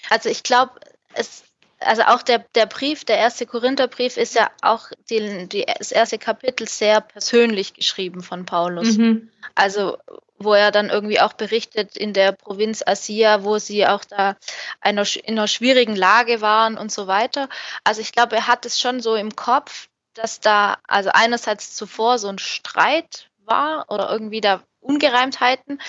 Also 0.10 0.28
ich 0.28 0.44
glaube, 0.44 0.74
es, 1.14 1.46
also 1.80 2.02
auch 2.02 2.24
der, 2.24 2.44
der 2.56 2.66
Brief, 2.66 3.06
der 3.06 3.20
erste 3.20 3.46
Korintherbrief 3.46 4.18
ist 4.18 4.36
ja 4.36 4.50
auch 4.62 4.90
die, 5.10 5.48
die, 5.48 5.66
das 5.78 5.94
erste 5.94 6.18
Kapitel 6.18 6.68
sehr 6.68 7.00
persönlich 7.00 7.74
geschrieben 7.74 8.22
von 8.22 8.46
Paulus. 8.46 8.98
Mhm. 8.98 9.30
Also 9.56 9.98
wo 10.40 10.54
er 10.54 10.72
dann 10.72 10.90
irgendwie 10.90 11.20
auch 11.20 11.34
berichtet 11.34 11.98
in 11.98 12.14
der 12.14 12.32
Provinz 12.32 12.84
Asia, 12.86 13.44
wo 13.44 13.58
sie 13.58 13.88
auch 13.88 14.06
da 14.06 14.36
einer, 14.82 15.06
in 15.24 15.38
einer 15.38 15.48
schwierigen 15.48 15.96
Lage 15.96 16.42
waren 16.42 16.78
und 16.78 16.92
so 16.92 17.08
weiter. 17.08 17.50
Also 17.84 18.02
ich 18.02 18.12
glaube, 18.12 18.36
er 18.36 18.48
hat 18.48 18.66
es 18.66 18.80
schon 18.80 19.02
so 19.02 19.16
im 19.16 19.36
Kopf, 19.36 19.90
dass 20.14 20.40
da 20.40 20.78
also 20.88 21.10
einerseits 21.14 21.76
zuvor 21.76 22.20
so 22.20 22.28
ein 22.28 22.40
Streit 22.40 23.30
war 23.46 23.86
oder 23.90 24.10
irgendwie 24.10 24.42
da 24.42 24.64
Ungereimtheiten 24.80 25.82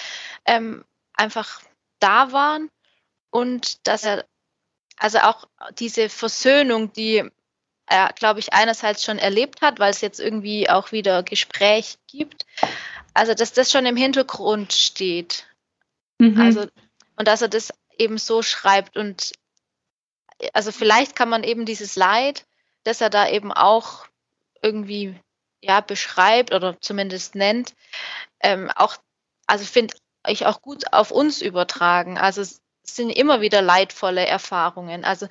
ähm, 0.46 0.84
einfach 1.14 1.60
da 1.98 2.32
waren 2.32 2.70
und 3.30 3.86
dass 3.86 4.04
er 4.04 4.24
also 4.96 5.18
auch 5.18 5.46
diese 5.78 6.08
Versöhnung, 6.08 6.92
die 6.92 7.28
er, 7.86 8.12
glaube 8.14 8.40
ich, 8.40 8.52
einerseits 8.52 9.04
schon 9.04 9.18
erlebt 9.18 9.62
hat, 9.62 9.78
weil 9.78 9.90
es 9.90 10.00
jetzt 10.00 10.20
irgendwie 10.20 10.68
auch 10.68 10.92
wieder 10.92 11.22
Gespräch 11.22 11.98
gibt, 12.06 12.44
also 13.18 13.34
dass 13.34 13.52
das 13.52 13.70
schon 13.70 13.84
im 13.84 13.96
Hintergrund 13.96 14.72
steht. 14.72 15.46
Mhm. 16.18 16.40
Also, 16.40 16.66
und 17.16 17.26
dass 17.26 17.42
er 17.42 17.48
das 17.48 17.72
eben 17.98 18.16
so 18.16 18.42
schreibt. 18.42 18.96
Und 18.96 19.32
also 20.52 20.70
vielleicht 20.70 21.16
kann 21.16 21.28
man 21.28 21.42
eben 21.42 21.64
dieses 21.64 21.96
Leid, 21.96 22.46
das 22.84 23.00
er 23.00 23.10
da 23.10 23.28
eben 23.28 23.52
auch 23.52 24.06
irgendwie 24.62 25.18
ja, 25.60 25.80
beschreibt 25.80 26.52
oder 26.54 26.80
zumindest 26.80 27.34
nennt, 27.34 27.74
ähm, 28.40 28.70
auch, 28.76 28.96
also 29.46 29.64
finde 29.64 29.94
ich 30.28 30.46
auch 30.46 30.62
gut 30.62 30.92
auf 30.92 31.10
uns 31.10 31.42
übertragen. 31.42 32.18
Also 32.18 32.42
es 32.42 32.60
sind 32.84 33.10
immer 33.10 33.40
wieder 33.40 33.62
leidvolle 33.62 34.24
Erfahrungen. 34.24 35.04
Also 35.04 35.26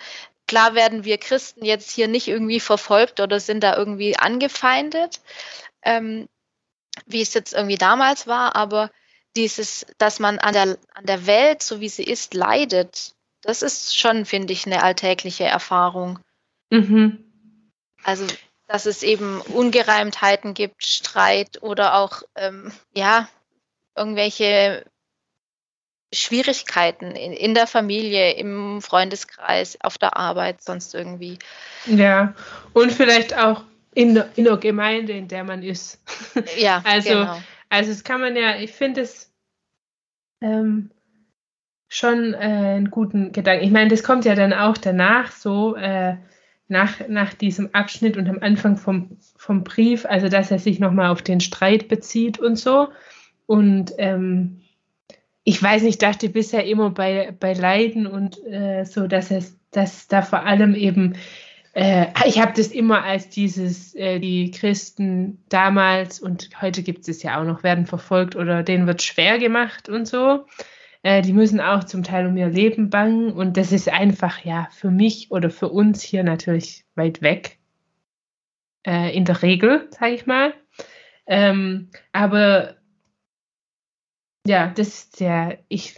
klar 0.45 0.75
werden 0.75 1.05
wir 1.05 1.17
Christen 1.17 1.63
jetzt 1.63 1.91
hier 1.91 2.09
nicht 2.09 2.27
irgendwie 2.27 2.59
verfolgt 2.59 3.21
oder 3.21 3.39
sind 3.39 3.61
da 3.61 3.77
irgendwie 3.77 4.17
angefeindet, 4.17 5.21
ähm, 5.83 6.27
wie 7.05 7.21
es 7.21 7.33
jetzt 7.33 7.53
irgendwie 7.53 7.77
damals 7.77 8.27
war, 8.27 8.55
aber 8.55 8.91
dieses, 9.35 9.85
dass 9.97 10.19
man 10.19 10.39
an 10.39 10.53
der, 10.53 10.77
an 10.93 11.05
der 11.05 11.27
Welt, 11.27 11.61
so 11.61 11.79
wie 11.79 11.89
sie 11.89 12.03
ist, 12.03 12.33
leidet, 12.33 13.13
das 13.41 13.61
ist 13.61 13.97
schon, 13.97 14.25
finde 14.25 14.53
ich, 14.53 14.65
eine 14.65 14.83
alltägliche 14.83 15.45
Erfahrung. 15.45 16.19
Mhm. 16.69 17.23
Also, 18.03 18.25
dass 18.67 18.85
es 18.85 19.03
eben 19.03 19.41
Ungereimtheiten 19.41 20.53
gibt, 20.53 20.85
Streit 20.85 21.61
oder 21.61 21.95
auch, 21.95 22.23
ähm, 22.35 22.71
ja, 22.93 23.29
irgendwelche 23.95 24.85
Schwierigkeiten 26.13 27.11
in, 27.11 27.33
in 27.33 27.53
der 27.53 27.67
Familie, 27.67 28.33
im 28.33 28.81
Freundeskreis, 28.81 29.77
auf 29.81 29.97
der 29.97 30.17
Arbeit, 30.17 30.61
sonst 30.61 30.95
irgendwie. 30.95 31.37
Ja, 31.85 32.33
und 32.73 32.91
vielleicht 32.91 33.37
auch 33.37 33.63
in, 33.97 34.21
in 34.35 34.43
der 34.43 34.57
Gemeinde, 34.57 35.13
in 35.13 35.27
der 35.27 35.43
man 35.43 35.63
ist. 35.63 35.99
Ja, 36.57 36.83
also, 36.85 37.09
genau. 37.09 37.37
also 37.69 37.89
das 37.89 38.03
kann 38.03 38.21
man 38.21 38.35
ja, 38.35 38.57
ich 38.59 38.71
finde 38.71 39.01
es 39.01 39.33
ähm, 40.39 40.91
schon 41.87 42.35
äh, 42.35 42.37
einen 42.37 42.91
guten 42.91 43.31
Gedanken. 43.31 43.65
Ich 43.65 43.71
meine, 43.71 43.89
das 43.89 44.03
kommt 44.03 44.23
ja 44.25 44.35
dann 44.35 44.53
auch 44.53 44.77
danach 44.77 45.31
so, 45.31 45.75
äh, 45.75 46.15
nach, 46.67 47.07
nach 47.07 47.33
diesem 47.33 47.73
Abschnitt 47.73 48.17
und 48.17 48.29
am 48.29 48.37
Anfang 48.39 48.77
vom, 48.77 49.17
vom 49.35 49.63
Brief, 49.63 50.05
also 50.05 50.29
dass 50.29 50.51
er 50.51 50.59
sich 50.59 50.79
nochmal 50.79 51.09
auf 51.09 51.23
den 51.23 51.39
Streit 51.39 51.87
bezieht 51.87 52.37
und 52.37 52.55
so. 52.57 52.89
Und 53.47 53.93
ähm, 53.97 54.61
ich 55.43 55.63
weiß 55.63 55.81
nicht, 55.81 56.03
dachte 56.03 56.29
bisher 56.29 56.65
immer 56.65 56.91
bei, 56.91 57.33
bei 57.39 57.53
Leiden 57.53 58.05
und 58.05 58.45
äh, 58.45 58.83
so, 58.83 59.07
dass 59.07 59.31
es, 59.31 59.57
dass 59.71 60.07
da 60.07 60.21
vor 60.21 60.43
allem 60.45 60.75
eben, 60.75 61.15
äh, 61.77 62.07
ich 62.25 62.41
habe 62.41 62.53
das 62.55 62.69
immer 62.69 63.03
als 63.03 63.29
dieses, 63.29 63.93
äh, 63.93 64.17
die 64.19 64.49
Christen 64.49 65.43
damals 65.47 66.19
und 66.19 66.49
heute 66.59 66.81
gibt 66.81 67.07
es 67.07 67.21
ja 67.21 67.39
auch 67.39 67.45
noch, 67.45 67.61
werden 67.61 67.85
verfolgt 67.85 68.35
oder 68.35 68.63
denen 68.63 68.87
wird 68.87 69.03
schwer 69.03 69.37
gemacht 69.37 69.87
und 69.87 70.07
so. 70.07 70.47
Äh, 71.03 71.21
die 71.21 71.33
müssen 71.33 71.61
auch 71.61 71.83
zum 71.83 72.01
Teil 72.01 72.25
um 72.25 72.35
ihr 72.35 72.47
Leben 72.47 72.89
bangen 72.89 73.31
und 73.31 73.57
das 73.57 73.71
ist 73.71 73.89
einfach 73.89 74.43
ja 74.43 74.67
für 74.71 74.89
mich 74.89 75.29
oder 75.29 75.51
für 75.51 75.69
uns 75.69 76.01
hier 76.01 76.23
natürlich 76.23 76.83
weit 76.95 77.21
weg. 77.21 77.59
Äh, 78.83 79.15
in 79.15 79.25
der 79.25 79.43
Regel, 79.43 79.87
sage 79.91 80.15
ich 80.15 80.25
mal. 80.25 80.55
Ähm, 81.27 81.91
aber 82.11 82.77
ja, 84.47 84.73
das 84.75 84.87
ist 84.87 85.19
ja, 85.19 85.53
ich 85.67 85.93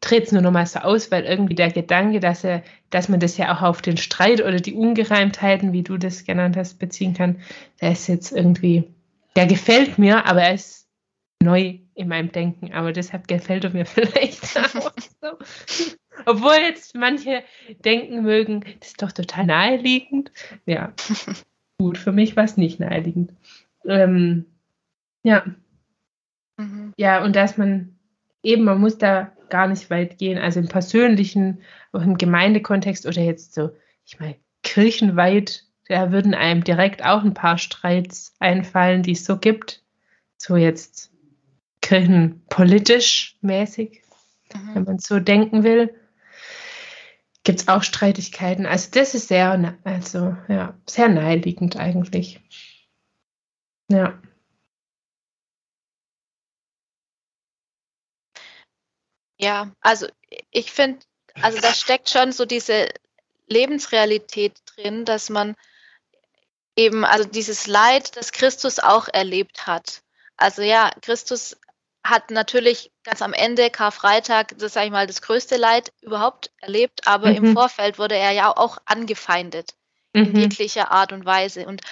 trete 0.00 0.26
es 0.26 0.32
nur 0.32 0.42
nochmal 0.42 0.66
so 0.66 0.80
aus, 0.80 1.10
weil 1.10 1.24
irgendwie 1.24 1.54
der 1.54 1.70
Gedanke, 1.70 2.20
dass 2.20 2.44
er, 2.44 2.62
dass 2.90 3.08
man 3.08 3.20
das 3.20 3.36
ja 3.36 3.54
auch 3.54 3.62
auf 3.62 3.82
den 3.82 3.96
Streit 3.96 4.40
oder 4.40 4.60
die 4.60 4.74
Ungereimtheiten, 4.74 5.72
wie 5.72 5.82
du 5.82 5.96
das 5.96 6.24
genannt 6.24 6.56
hast, 6.56 6.78
beziehen 6.78 7.14
kann, 7.14 7.40
der 7.80 7.92
ist 7.92 8.06
jetzt 8.06 8.32
irgendwie, 8.32 8.84
der 9.36 9.46
gefällt 9.46 9.98
mir, 9.98 10.26
aber 10.26 10.42
er 10.42 10.54
ist 10.54 10.88
neu 11.42 11.78
in 11.94 12.08
meinem 12.08 12.32
Denken, 12.32 12.72
aber 12.72 12.92
deshalb 12.92 13.28
gefällt 13.28 13.64
er 13.64 13.70
mir 13.70 13.86
vielleicht 13.86 14.58
auch 14.58 14.92
so. 15.20 15.38
Obwohl 16.26 16.56
jetzt 16.62 16.94
manche 16.94 17.44
denken 17.84 18.22
mögen, 18.22 18.64
das 18.80 18.90
ist 18.90 19.02
doch 19.02 19.12
total 19.12 19.46
naheliegend. 19.46 20.32
Ja, 20.66 20.92
gut, 21.78 21.96
für 21.96 22.12
mich 22.12 22.36
war 22.36 22.44
es 22.44 22.56
nicht 22.56 22.80
naheliegend. 22.80 23.32
Ähm, 23.84 24.46
ja, 25.22 25.44
Mhm. 26.58 26.92
Ja, 26.96 27.24
und 27.24 27.36
dass 27.36 27.56
man 27.56 27.96
eben, 28.42 28.64
man 28.64 28.80
muss 28.80 28.98
da 28.98 29.32
gar 29.50 29.68
nicht 29.68 29.90
weit 29.90 30.18
gehen, 30.18 30.38
also 30.38 30.60
im 30.60 30.68
persönlichen, 30.68 31.62
auch 31.92 32.02
im 32.02 32.18
Gemeindekontext 32.18 33.06
oder 33.06 33.22
jetzt 33.22 33.54
so, 33.54 33.70
ich 34.04 34.18
meine, 34.20 34.36
kirchenweit, 34.62 35.64
da 35.88 36.12
würden 36.12 36.34
einem 36.34 36.64
direkt 36.64 37.04
auch 37.04 37.22
ein 37.22 37.34
paar 37.34 37.58
Streits 37.58 38.34
einfallen, 38.38 39.02
die 39.02 39.12
es 39.12 39.24
so 39.24 39.38
gibt. 39.38 39.82
So 40.36 40.56
jetzt 40.56 41.10
kirchenpolitisch 41.80 43.36
mäßig, 43.40 44.02
mhm. 44.52 44.74
wenn 44.74 44.84
man 44.84 44.98
so 44.98 45.20
denken 45.20 45.64
will, 45.64 45.94
gibt 47.44 47.60
es 47.60 47.68
auch 47.68 47.82
Streitigkeiten. 47.82 48.66
Also 48.66 48.90
das 48.92 49.14
ist 49.14 49.28
sehr, 49.28 49.74
also 49.84 50.36
ja, 50.48 50.74
sehr 50.86 51.08
naheliegend 51.08 51.76
eigentlich. 51.76 52.40
Ja. 53.90 54.20
Ja, 59.38 59.70
also 59.80 60.06
ich 60.50 60.72
finde, 60.72 60.98
also 61.40 61.60
da 61.60 61.72
steckt 61.72 62.10
schon 62.10 62.32
so 62.32 62.44
diese 62.44 62.88
Lebensrealität 63.46 64.54
drin, 64.76 65.04
dass 65.04 65.30
man 65.30 65.54
eben, 66.76 67.04
also 67.04 67.28
dieses 67.28 67.66
Leid, 67.66 68.16
das 68.16 68.32
Christus 68.32 68.78
auch 68.78 69.08
erlebt 69.08 69.66
hat. 69.66 70.02
Also 70.36 70.62
ja, 70.62 70.90
Christus 71.02 71.56
hat 72.04 72.30
natürlich 72.30 72.90
ganz 73.04 73.22
am 73.22 73.32
Ende, 73.32 73.70
Karfreitag, 73.70 74.56
das 74.58 74.74
sage 74.74 74.86
ich 74.86 74.92
mal, 74.92 75.06
das 75.06 75.22
größte 75.22 75.56
Leid 75.56 75.92
überhaupt 76.00 76.50
erlebt, 76.60 77.06
aber 77.06 77.30
mhm. 77.30 77.36
im 77.36 77.52
Vorfeld 77.54 77.98
wurde 77.98 78.16
er 78.16 78.32
ja 78.32 78.56
auch 78.56 78.78
angefeindet 78.86 79.74
mhm. 80.14 80.24
in 80.24 80.36
jeglicher 80.36 80.90
Art 80.90 81.12
und 81.12 81.24
Weise. 81.24 81.66
Und 81.66 81.82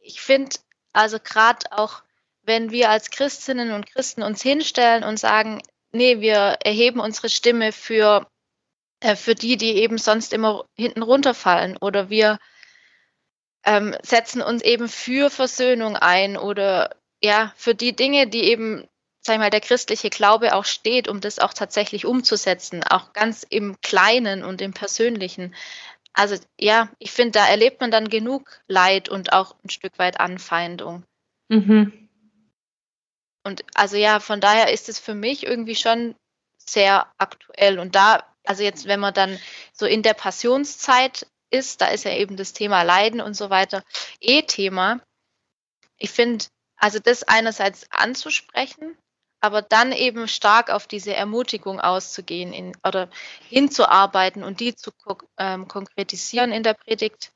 ich 0.00 0.20
finde, 0.20 0.56
also 0.92 1.18
gerade 1.22 1.70
auch, 1.72 2.02
wenn 2.42 2.70
wir 2.70 2.90
als 2.90 3.10
Christinnen 3.10 3.72
und 3.72 3.86
Christen 3.86 4.22
uns 4.22 4.42
hinstellen 4.42 5.04
und 5.04 5.18
sagen, 5.18 5.60
nee, 5.98 6.20
wir 6.20 6.56
erheben 6.64 7.00
unsere 7.00 7.28
Stimme 7.28 7.72
für, 7.72 8.26
äh, 9.00 9.16
für 9.16 9.34
die, 9.34 9.56
die 9.56 9.76
eben 9.76 9.98
sonst 9.98 10.32
immer 10.32 10.64
hinten 10.76 11.02
runterfallen 11.02 11.76
oder 11.76 12.08
wir 12.08 12.38
ähm, 13.64 13.94
setzen 14.02 14.40
uns 14.40 14.62
eben 14.62 14.88
für 14.88 15.28
Versöhnung 15.28 15.96
ein 15.96 16.36
oder 16.36 16.96
ja, 17.22 17.52
für 17.56 17.74
die 17.74 17.94
Dinge, 17.94 18.26
die 18.28 18.44
eben, 18.44 18.88
sag 19.20 19.34
ich 19.34 19.40
mal, 19.40 19.50
der 19.50 19.60
christliche 19.60 20.08
Glaube 20.08 20.54
auch 20.54 20.64
steht, 20.64 21.08
um 21.08 21.20
das 21.20 21.38
auch 21.38 21.52
tatsächlich 21.52 22.06
umzusetzen, 22.06 22.82
auch 22.84 23.12
ganz 23.12 23.44
im 23.48 23.80
Kleinen 23.82 24.44
und 24.44 24.62
im 24.62 24.72
Persönlichen. 24.72 25.54
Also 26.14 26.36
ja, 26.58 26.88
ich 26.98 27.12
finde, 27.12 27.32
da 27.32 27.46
erlebt 27.46 27.80
man 27.80 27.90
dann 27.90 28.08
genug 28.08 28.60
Leid 28.68 29.08
und 29.08 29.32
auch 29.32 29.54
ein 29.64 29.70
Stück 29.70 29.98
weit 29.98 30.18
Anfeindung. 30.18 31.04
Mhm. 31.48 32.07
Und 33.44 33.64
also 33.74 33.96
ja, 33.96 34.20
von 34.20 34.40
daher 34.40 34.72
ist 34.72 34.88
es 34.88 34.98
für 34.98 35.14
mich 35.14 35.46
irgendwie 35.46 35.76
schon 35.76 36.14
sehr 36.58 37.06
aktuell. 37.18 37.78
Und 37.78 37.94
da, 37.94 38.24
also 38.44 38.62
jetzt, 38.62 38.86
wenn 38.86 39.00
man 39.00 39.14
dann 39.14 39.38
so 39.72 39.86
in 39.86 40.02
der 40.02 40.14
Passionszeit 40.14 41.26
ist, 41.50 41.80
da 41.80 41.86
ist 41.86 42.04
ja 42.04 42.12
eben 42.12 42.36
das 42.36 42.52
Thema 42.52 42.82
Leiden 42.82 43.20
und 43.20 43.34
so 43.34 43.50
weiter 43.50 43.82
eh 44.20 44.42
Thema. 44.42 45.00
Ich 45.96 46.10
finde, 46.10 46.44
also 46.76 46.98
das 46.98 47.22
einerseits 47.22 47.86
anzusprechen, 47.90 48.96
aber 49.40 49.62
dann 49.62 49.92
eben 49.92 50.28
stark 50.28 50.70
auf 50.70 50.86
diese 50.86 51.14
Ermutigung 51.14 51.80
auszugehen 51.80 52.52
in, 52.52 52.76
oder 52.86 53.08
hinzuarbeiten 53.48 54.42
und 54.42 54.60
die 54.60 54.74
zu 54.74 54.90
ähm, 55.38 55.68
konkretisieren 55.68 56.52
in 56.52 56.62
der 56.62 56.74
Predigt. 56.74 57.32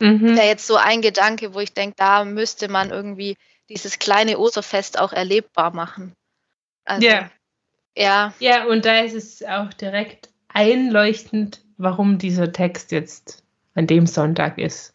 Mhm. 0.00 0.34
Wäre 0.34 0.46
jetzt 0.46 0.66
so 0.66 0.76
ein 0.76 1.02
Gedanke, 1.02 1.54
wo 1.54 1.60
ich 1.60 1.74
denke, 1.74 1.94
da 1.96 2.24
müsste 2.24 2.68
man 2.68 2.90
irgendwie 2.90 3.36
dieses 3.72 3.98
kleine 3.98 4.38
Osterfest 4.38 4.98
auch 4.98 5.12
erlebbar 5.12 5.74
machen. 5.74 6.12
Also, 6.84 7.06
ja. 7.06 7.30
Ja. 7.96 8.32
Ja, 8.38 8.66
und 8.66 8.84
da 8.84 9.00
ist 9.00 9.14
es 9.14 9.44
auch 9.44 9.72
direkt 9.74 10.30
einleuchtend, 10.48 11.62
warum 11.76 12.18
dieser 12.18 12.52
Text 12.52 12.92
jetzt 12.92 13.44
an 13.74 13.86
dem 13.86 14.06
Sonntag 14.06 14.58
ist, 14.58 14.94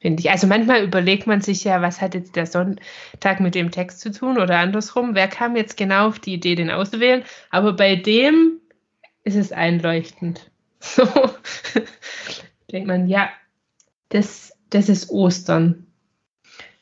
finde 0.00 0.20
ich. 0.20 0.30
Also 0.30 0.46
manchmal 0.46 0.82
überlegt 0.82 1.26
man 1.26 1.40
sich 1.40 1.64
ja, 1.64 1.82
was 1.82 2.00
hat 2.00 2.14
jetzt 2.14 2.36
der 2.36 2.46
Sonntag 2.46 3.40
mit 3.40 3.54
dem 3.54 3.70
Text 3.70 4.00
zu 4.00 4.10
tun 4.12 4.38
oder 4.38 4.58
andersrum. 4.58 5.14
Wer 5.14 5.28
kam 5.28 5.56
jetzt 5.56 5.76
genau 5.76 6.08
auf 6.08 6.18
die 6.18 6.34
Idee, 6.34 6.54
den 6.54 6.70
auszuwählen? 6.70 7.24
Aber 7.50 7.72
bei 7.74 7.96
dem 7.96 8.60
ist 9.22 9.36
es 9.36 9.52
einleuchtend. 9.52 10.50
So 10.86 11.08
denkt 12.70 12.88
man, 12.88 13.06
ja, 13.08 13.30
das, 14.10 14.52
das 14.68 14.90
ist 14.90 15.08
Ostern 15.08 15.83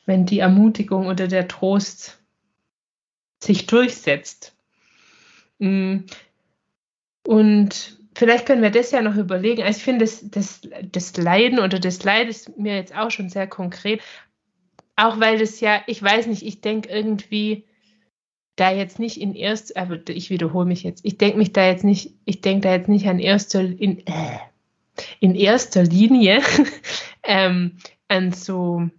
wenn 0.05 0.25
die 0.25 0.39
Ermutigung 0.39 1.07
oder 1.07 1.27
der 1.27 1.47
Trost 1.47 2.19
sich 3.41 3.67
durchsetzt. 3.67 4.55
Mm. 5.59 5.99
Und 7.25 7.97
vielleicht 8.15 8.45
können 8.45 8.61
wir 8.61 8.71
das 8.71 8.91
ja 8.91 9.01
noch 9.01 9.15
überlegen. 9.15 9.63
Also 9.63 9.77
ich 9.77 9.83
finde, 9.83 10.05
das, 10.05 10.29
das, 10.29 10.61
das 10.91 11.15
Leiden 11.17 11.59
oder 11.59 11.79
das 11.79 12.03
Leid 12.03 12.27
ist 12.27 12.57
mir 12.57 12.75
jetzt 12.75 12.95
auch 12.95 13.11
schon 13.11 13.29
sehr 13.29 13.47
konkret. 13.47 14.01
Auch 14.95 15.19
weil 15.19 15.39
das 15.39 15.59
ja, 15.59 15.81
ich 15.87 16.01
weiß 16.03 16.27
nicht, 16.27 16.43
ich 16.43 16.61
denke 16.61 16.89
irgendwie, 16.89 17.65
da 18.55 18.71
jetzt 18.71 18.99
nicht 18.99 19.19
in 19.19 19.33
erst, 19.33 19.75
aber 19.77 19.99
ich 20.09 20.29
wiederhole 20.29 20.65
mich 20.65 20.83
jetzt, 20.83 21.03
ich 21.03 21.17
denke 21.17 21.37
mich 21.37 21.53
da 21.53 21.65
jetzt 21.65 21.83
nicht, 21.83 22.13
ich 22.25 22.41
denke 22.41 22.67
da 22.67 22.75
jetzt 22.75 22.89
nicht 22.89 23.07
an 23.07 23.19
erster, 23.19 23.61
in, 23.61 24.05
äh, 24.05 24.37
in 25.19 25.33
erster 25.33 25.83
Linie 25.83 26.41
ähm, 27.23 27.77
an 28.07 28.31
so 28.31 28.89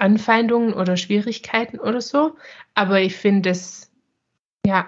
Anfeindungen 0.00 0.72
oder 0.72 0.96
Schwierigkeiten 0.96 1.78
oder 1.78 2.00
so, 2.00 2.36
aber 2.74 3.00
ich 3.00 3.16
finde 3.16 3.50
es, 3.50 3.90
ja, 4.64 4.86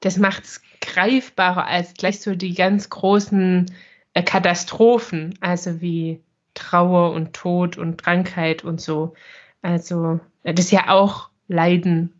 das 0.00 0.18
macht 0.18 0.44
es 0.44 0.62
greifbarer 0.80 1.66
als 1.66 1.94
gleich 1.94 2.20
so 2.20 2.34
die 2.34 2.54
ganz 2.54 2.90
großen 2.90 3.66
äh, 4.14 4.22
Katastrophen, 4.22 5.36
also 5.40 5.80
wie 5.80 6.22
Trauer 6.54 7.12
und 7.12 7.32
Tod 7.34 7.76
und 7.76 8.02
Krankheit 8.02 8.64
und 8.64 8.80
so. 8.80 9.14
Also 9.62 10.20
das 10.42 10.66
ist 10.66 10.70
ja 10.70 10.90
auch 10.90 11.30
Leiden, 11.48 12.12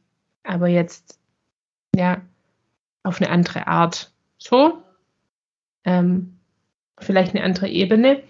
aber 0.43 0.69
jetzt 0.69 1.19
ja 1.95 2.21
auf 3.03 3.21
eine 3.21 3.31
andere 3.31 3.67
Art. 3.67 4.13
So, 4.39 4.83
ähm, 5.85 6.39
vielleicht 6.99 7.35
eine 7.35 7.45
andere 7.45 7.69
Ebene. 7.69 8.23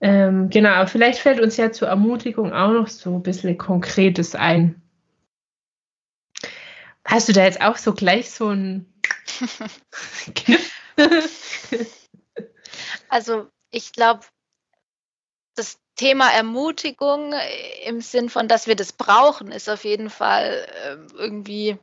Ähm, 0.00 0.48
genau, 0.50 0.70
aber 0.70 0.86
vielleicht 0.86 1.18
fällt 1.18 1.40
uns 1.40 1.56
ja 1.56 1.72
zur 1.72 1.88
Ermutigung 1.88 2.52
auch 2.52 2.72
noch 2.72 2.88
so 2.88 3.14
ein 3.14 3.22
bisschen 3.22 3.58
Konkretes 3.58 4.34
ein. 4.34 4.80
Hast 7.04 7.28
du 7.28 7.32
da 7.32 7.44
jetzt 7.44 7.60
auch 7.60 7.76
so 7.76 7.94
gleich 7.94 8.30
so 8.30 8.50
ein 8.50 8.92
Also 13.08 13.48
ich 13.70 13.92
glaube, 13.92 14.26
das 15.54 15.80
Thema 15.96 16.30
Ermutigung 16.30 17.34
im 17.84 18.00
Sinn 18.00 18.28
von, 18.28 18.48
dass 18.48 18.66
wir 18.66 18.76
das 18.76 18.92
brauchen, 18.92 19.50
ist 19.50 19.68
auf 19.68 19.84
jeden 19.84 20.10
Fall 20.10 20.66
äh, 20.84 20.96
irgendwie 21.14 21.78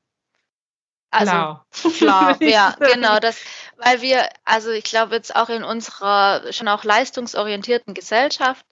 also 1.15 1.31
klar, 1.31 1.65
klar 1.97 2.43
ja, 2.43 2.75
genau, 2.79 3.19
das, 3.19 3.37
weil 3.77 4.01
wir, 4.01 4.29
also 4.43 4.71
ich 4.71 4.83
glaube 4.83 5.15
jetzt 5.15 5.35
auch 5.35 5.49
in 5.49 5.63
unserer 5.63 6.51
schon 6.51 6.67
auch 6.67 6.83
leistungsorientierten 6.83 7.93
Gesellschaft 7.93 8.65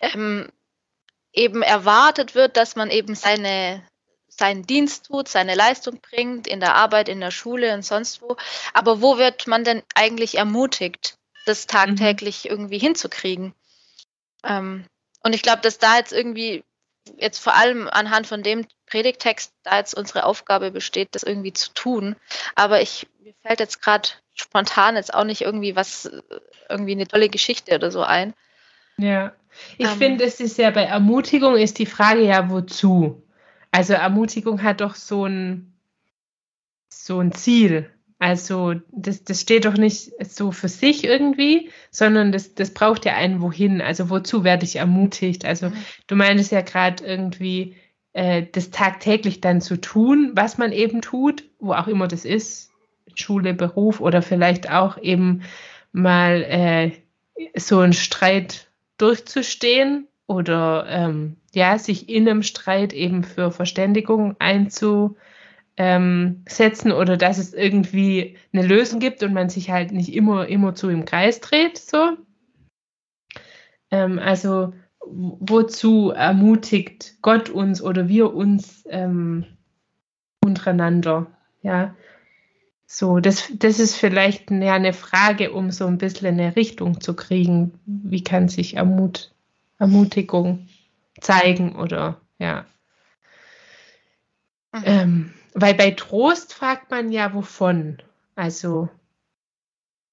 ähm, 0.00 0.50
eben 1.32 1.62
erwartet 1.62 2.34
wird, 2.34 2.56
dass 2.56 2.76
man 2.76 2.90
eben 2.90 3.14
seine 3.14 3.82
seinen 4.36 4.66
Dienst 4.66 5.06
tut, 5.06 5.28
seine 5.28 5.54
Leistung 5.54 6.00
bringt, 6.00 6.46
in 6.46 6.60
der 6.60 6.74
Arbeit, 6.74 7.08
in 7.08 7.20
der 7.20 7.30
Schule 7.30 7.72
und 7.74 7.84
sonst 7.84 8.20
wo. 8.20 8.36
Aber 8.72 9.00
wo 9.00 9.18
wird 9.18 9.46
man 9.46 9.64
denn 9.64 9.82
eigentlich 9.94 10.38
ermutigt, 10.38 11.16
das 11.46 11.66
tagtäglich 11.66 12.44
mhm. 12.44 12.50
irgendwie 12.50 12.78
hinzukriegen? 12.78 13.54
Ähm, 14.42 14.86
und 15.22 15.34
ich 15.34 15.42
glaube, 15.42 15.62
dass 15.62 15.78
da 15.78 15.96
jetzt 15.98 16.12
irgendwie, 16.12 16.64
jetzt 17.16 17.38
vor 17.38 17.54
allem 17.54 17.88
anhand 17.88 18.26
von 18.26 18.42
dem 18.42 18.66
Predigtext, 18.86 19.52
da 19.62 19.78
jetzt 19.78 19.94
unsere 19.94 20.24
Aufgabe 20.24 20.70
besteht, 20.70 21.14
das 21.14 21.22
irgendwie 21.22 21.52
zu 21.52 21.72
tun. 21.72 22.16
Aber 22.54 22.80
ich, 22.80 23.06
mir 23.22 23.34
fällt 23.42 23.60
jetzt 23.60 23.82
gerade 23.82 24.08
spontan 24.34 24.96
jetzt 24.96 25.14
auch 25.14 25.24
nicht 25.24 25.42
irgendwie 25.42 25.76
was, 25.76 26.10
irgendwie 26.68 26.92
eine 26.92 27.06
tolle 27.06 27.28
Geschichte 27.28 27.74
oder 27.74 27.90
so 27.90 28.02
ein. 28.02 28.34
Ja, 28.96 29.32
ich 29.78 29.86
ähm, 29.86 29.98
finde, 29.98 30.24
es 30.24 30.40
ist 30.40 30.58
ja 30.58 30.70
bei 30.70 30.84
Ermutigung 30.84 31.56
ist 31.56 31.78
die 31.78 31.86
Frage 31.86 32.22
ja, 32.22 32.50
wozu? 32.50 33.22
Also 33.70 33.94
Ermutigung 33.94 34.62
hat 34.62 34.80
doch 34.80 34.94
so 34.94 35.26
ein, 35.26 35.72
so 36.88 37.20
ein 37.20 37.32
Ziel. 37.32 37.90
Also 38.18 38.74
das, 38.90 39.24
das 39.24 39.40
steht 39.40 39.64
doch 39.64 39.74
nicht 39.74 40.12
so 40.24 40.52
für 40.52 40.68
sich 40.68 41.04
irgendwie, 41.04 41.70
sondern 41.90 42.32
das, 42.32 42.54
das 42.54 42.72
braucht 42.72 43.04
ja 43.04 43.14
einen 43.14 43.42
wohin. 43.42 43.80
Also 43.80 44.10
wozu 44.10 44.44
werde 44.44 44.64
ich 44.64 44.76
ermutigt? 44.76 45.44
Also 45.44 45.70
mhm. 45.70 45.76
du 46.06 46.16
meinst 46.16 46.52
ja 46.52 46.60
gerade 46.60 47.04
irgendwie, 47.04 47.76
äh, 48.14 48.46
das 48.50 48.70
tagtäglich 48.70 49.40
dann 49.40 49.60
zu 49.60 49.80
tun, 49.80 50.32
was 50.34 50.56
man 50.56 50.72
eben 50.72 51.02
tut, 51.02 51.44
wo 51.58 51.74
auch 51.74 51.88
immer 51.88 52.08
das 52.08 52.24
ist, 52.24 52.70
Schule, 53.14 53.54
Beruf 53.54 54.00
oder 54.00 54.22
vielleicht 54.22 54.70
auch 54.70 54.98
eben 54.98 55.42
mal 55.92 56.42
äh, 56.42 56.92
so 57.58 57.80
einen 57.80 57.92
Streit 57.92 58.68
durchzustehen 58.98 60.08
oder 60.26 60.86
ähm, 60.88 61.36
ja, 61.52 61.78
sich 61.78 62.08
in 62.08 62.28
einem 62.28 62.42
Streit 62.42 62.92
eben 62.92 63.24
für 63.24 63.50
Verständigung 63.50 64.36
einzusetzen 64.38 65.16
oder 66.92 67.16
dass 67.16 67.38
es 67.38 67.52
irgendwie 67.52 68.36
eine 68.52 68.66
Lösung 68.66 69.00
gibt 69.00 69.22
und 69.22 69.32
man 69.32 69.48
sich 69.48 69.70
halt 69.70 69.92
nicht 69.92 70.14
immer, 70.14 70.46
immer 70.46 70.74
zu 70.74 70.88
im 70.88 71.04
Kreis 71.04 71.40
dreht, 71.40 71.78
so. 71.78 72.16
Ähm, 73.90 74.18
also, 74.18 74.72
wozu 75.06 76.10
ermutigt 76.10 77.16
Gott 77.22 77.48
uns 77.50 77.82
oder 77.82 78.08
wir 78.08 78.34
uns 78.34 78.84
ähm, 78.88 79.44
untereinander, 80.44 81.26
ja. 81.62 81.94
So, 82.86 83.18
das, 83.18 83.50
das 83.54 83.80
ist 83.80 83.96
vielleicht 83.96 84.50
ja, 84.50 84.74
eine 84.74 84.92
Frage, 84.92 85.52
um 85.52 85.70
so 85.70 85.86
ein 85.86 85.98
bisschen 85.98 86.38
eine 86.38 86.54
Richtung 86.54 87.00
zu 87.00 87.14
kriegen. 87.14 87.80
Wie 87.86 88.22
kann 88.22 88.48
sich 88.48 88.76
Ermut, 88.76 89.32
Ermutigung 89.78 90.68
zeigen 91.20 91.76
oder 91.76 92.20
ja. 92.38 92.66
Mhm. 94.72 94.82
Ähm, 94.84 95.34
weil 95.54 95.74
bei 95.74 95.92
Trost 95.92 96.52
fragt 96.52 96.90
man 96.90 97.10
ja, 97.10 97.32
wovon? 97.32 97.98
Also, 98.34 98.88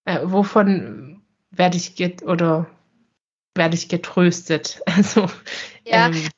äh, 0.06 0.20
wovon 0.24 1.22
werde 1.52 1.78
ich 1.78 1.96
get 1.96 2.24
oder 2.24 2.68
werde 3.56 3.76
ich 3.76 3.90
getröstet? 3.90 4.82
Also, 4.98 5.28
ja. 5.86 6.08
Ähm, 6.08 6.30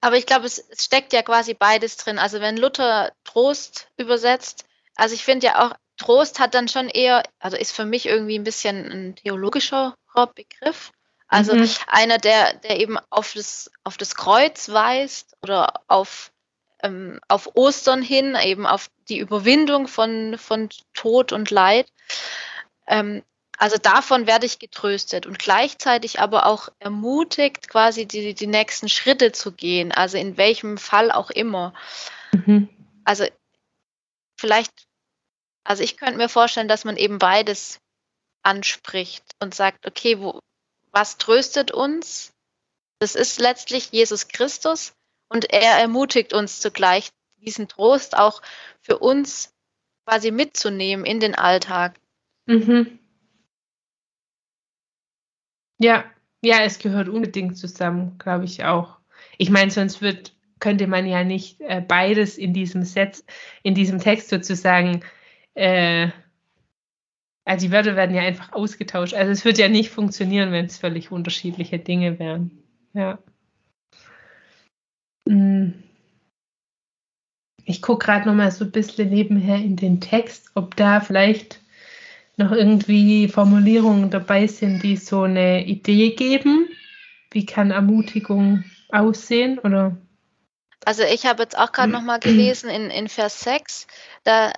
aber 0.00 0.16
ich 0.16 0.26
glaube, 0.26 0.46
es, 0.46 0.58
es 0.58 0.84
steckt 0.84 1.12
ja 1.12 1.22
quasi 1.22 1.54
beides 1.54 1.96
drin. 1.96 2.18
Also 2.18 2.40
wenn 2.40 2.56
Luther 2.56 3.12
Trost 3.24 3.88
übersetzt, 3.96 4.64
also 4.94 5.14
ich 5.14 5.24
finde 5.24 5.46
ja 5.46 5.66
auch, 5.66 5.74
Trost 5.96 6.38
hat 6.38 6.54
dann 6.54 6.68
schon 6.68 6.88
eher, 6.88 7.22
also 7.38 7.56
ist 7.56 7.72
für 7.72 7.86
mich 7.86 8.06
irgendwie 8.06 8.38
ein 8.38 8.44
bisschen 8.44 8.90
ein 8.90 9.16
theologischer 9.16 9.94
Begriff. 10.34 10.92
Also 11.28 11.54
mhm. 11.54 11.68
einer, 11.88 12.18
der, 12.18 12.54
der 12.54 12.78
eben 12.80 12.98
auf 13.10 13.32
das, 13.34 13.70
auf 13.84 13.96
das 13.96 14.14
Kreuz 14.14 14.68
weist 14.68 15.36
oder 15.42 15.80
auf, 15.88 16.32
ähm, 16.82 17.20
auf 17.28 17.50
Ostern 17.54 18.00
hin, 18.00 18.36
eben 18.40 18.66
auf 18.66 18.88
die 19.08 19.18
Überwindung 19.18 19.88
von, 19.88 20.38
von 20.38 20.68
Tod 20.94 21.32
und 21.32 21.50
Leid. 21.50 21.88
Ähm, 22.86 23.22
also 23.58 23.78
davon 23.78 24.26
werde 24.26 24.46
ich 24.46 24.58
getröstet 24.58 25.26
und 25.26 25.38
gleichzeitig 25.38 26.20
aber 26.20 26.46
auch 26.46 26.68
ermutigt, 26.78 27.68
quasi 27.68 28.06
die, 28.06 28.34
die 28.34 28.46
nächsten 28.46 28.88
Schritte 28.88 29.32
zu 29.32 29.52
gehen, 29.52 29.92
also 29.92 30.18
in 30.18 30.36
welchem 30.36 30.76
Fall 30.78 31.10
auch 31.10 31.30
immer. 31.30 31.72
Mhm. 32.32 32.68
Also 33.04 33.26
vielleicht, 34.38 34.72
also 35.64 35.82
ich 35.82 35.96
könnte 35.96 36.18
mir 36.18 36.28
vorstellen, 36.28 36.68
dass 36.68 36.84
man 36.84 36.96
eben 36.96 37.18
beides 37.18 37.80
anspricht 38.42 39.24
und 39.40 39.54
sagt, 39.54 39.86
okay, 39.86 40.20
wo, 40.20 40.40
was 40.92 41.16
tröstet 41.16 41.72
uns? 41.72 42.32
Das 42.98 43.14
ist 43.14 43.40
letztlich 43.40 43.90
Jesus 43.90 44.28
Christus 44.28 44.92
und 45.28 45.52
er 45.52 45.78
ermutigt 45.78 46.32
uns 46.32 46.60
zugleich, 46.60 47.10
diesen 47.38 47.68
Trost 47.68 48.16
auch 48.16 48.42
für 48.80 48.98
uns 48.98 49.52
quasi 50.06 50.30
mitzunehmen 50.30 51.04
in 51.04 51.20
den 51.20 51.34
Alltag. 51.34 51.98
Mhm. 52.46 52.98
Ja, 55.78 56.04
ja, 56.42 56.62
es 56.62 56.78
gehört 56.78 57.08
unbedingt 57.08 57.56
zusammen, 57.58 58.16
glaube 58.18 58.44
ich 58.44 58.64
auch. 58.64 58.98
Ich 59.38 59.50
meine, 59.50 59.70
sonst 59.70 60.00
wird, 60.00 60.34
könnte 60.60 60.86
man 60.86 61.06
ja 61.06 61.24
nicht 61.24 61.60
äh, 61.60 61.80
beides 61.86 62.38
in 62.38 62.52
diesem 62.52 62.82
Set, 62.82 63.24
in 63.62 63.74
diesem 63.74 63.98
Text 63.98 64.28
sozusagen 64.28 65.02
äh, 65.54 66.10
also 67.46 67.66
die 67.66 67.72
Wörter 67.72 67.94
werden 67.94 68.14
ja 68.14 68.22
einfach 68.22 68.52
ausgetauscht. 68.52 69.14
Also 69.14 69.30
es 69.30 69.44
wird 69.44 69.58
ja 69.58 69.68
nicht 69.68 69.90
funktionieren, 69.90 70.50
wenn 70.50 70.66
es 70.66 70.78
völlig 70.78 71.12
unterschiedliche 71.12 71.78
Dinge 71.78 72.18
wären. 72.18 72.50
Ja. 72.92 73.20
Hm. 75.28 75.74
Ich 77.64 77.82
gucke 77.82 78.04
gerade 78.04 78.26
noch 78.26 78.34
mal 78.34 78.50
so 78.50 78.64
ein 78.64 78.72
bisschen 78.72 79.10
nebenher 79.10 79.56
in 79.56 79.76
den 79.76 80.00
Text, 80.00 80.50
ob 80.54 80.74
da 80.74 81.00
vielleicht 81.00 81.60
noch 82.36 82.52
irgendwie 82.52 83.28
Formulierungen 83.28 84.10
dabei 84.10 84.46
sind, 84.46 84.82
die 84.82 84.96
so 84.96 85.22
eine 85.22 85.64
Idee 85.64 86.10
geben. 86.10 86.68
Wie 87.30 87.46
kann 87.46 87.70
Ermutigung 87.70 88.64
aussehen? 88.90 89.58
Oder? 89.58 89.96
Also 90.84 91.02
ich 91.02 91.26
habe 91.26 91.42
jetzt 91.42 91.58
auch 91.58 91.72
gerade 91.72 91.92
noch 91.92 92.02
mal 92.02 92.20
gelesen 92.20 92.70
in, 92.70 92.90
in 92.90 93.08
Vers 93.08 93.40
6, 93.40 93.86
da 94.24 94.52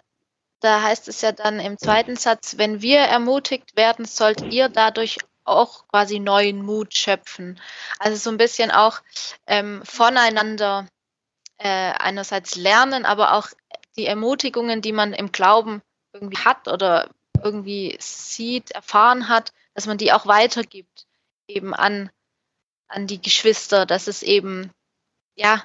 da 0.60 0.82
heißt 0.82 1.08
es 1.08 1.20
ja 1.20 1.32
dann 1.32 1.60
im 1.60 1.78
zweiten 1.78 2.16
Satz, 2.16 2.58
wenn 2.58 2.82
wir 2.82 2.98
ermutigt 2.98 3.76
werden, 3.76 4.04
sollt 4.04 4.42
ihr 4.52 4.68
dadurch 4.68 5.18
auch 5.44 5.86
quasi 5.88 6.18
neuen 6.18 6.62
Mut 6.62 6.94
schöpfen. 6.94 7.60
Also 7.98 8.16
so 8.16 8.30
ein 8.30 8.36
bisschen 8.36 8.70
auch 8.70 9.00
ähm, 9.46 9.82
voneinander 9.84 10.86
äh, 11.58 11.68
einerseits 11.68 12.56
lernen, 12.56 13.04
aber 13.04 13.34
auch 13.34 13.48
die 13.96 14.06
Ermutigungen, 14.06 14.82
die 14.82 14.92
man 14.92 15.12
im 15.12 15.32
Glauben 15.32 15.80
irgendwie 16.12 16.38
hat 16.38 16.68
oder 16.68 17.08
irgendwie 17.42 17.96
sieht, 18.00 18.70
erfahren 18.72 19.28
hat, 19.28 19.52
dass 19.74 19.86
man 19.86 19.98
die 19.98 20.12
auch 20.12 20.26
weitergibt, 20.26 21.06
eben 21.46 21.74
an, 21.74 22.10
an 22.88 23.06
die 23.06 23.20
Geschwister, 23.20 23.86
dass 23.86 24.06
es 24.06 24.22
eben, 24.22 24.70
ja, 25.34 25.64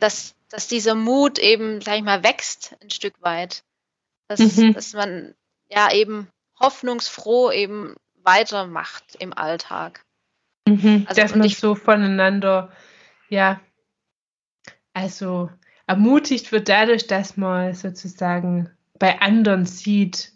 dass, 0.00 0.34
dass 0.48 0.68
dieser 0.68 0.94
Mut 0.94 1.38
eben, 1.38 1.80
sag 1.80 1.96
ich 1.96 2.02
mal, 2.02 2.22
wächst 2.22 2.76
ein 2.82 2.90
Stück 2.90 3.14
weit. 3.20 3.62
Dass, 4.28 4.40
mhm. 4.56 4.72
dass 4.72 4.94
man 4.94 5.34
ja 5.68 5.92
eben 5.92 6.28
hoffnungsfroh 6.58 7.50
eben 7.50 7.94
weitermacht 8.22 9.16
im 9.18 9.32
Alltag. 9.36 10.04
Mhm, 10.66 11.04
also, 11.06 11.20
dass 11.20 11.34
man 11.34 11.46
ich, 11.46 11.58
so 11.58 11.74
voneinander, 11.74 12.72
ja, 13.28 13.60
also 14.94 15.50
ermutigt 15.86 16.52
wird 16.52 16.68
dadurch, 16.68 17.06
dass 17.06 17.36
man 17.36 17.74
sozusagen 17.74 18.70
bei 18.98 19.20
anderen 19.20 19.66
sieht, 19.66 20.32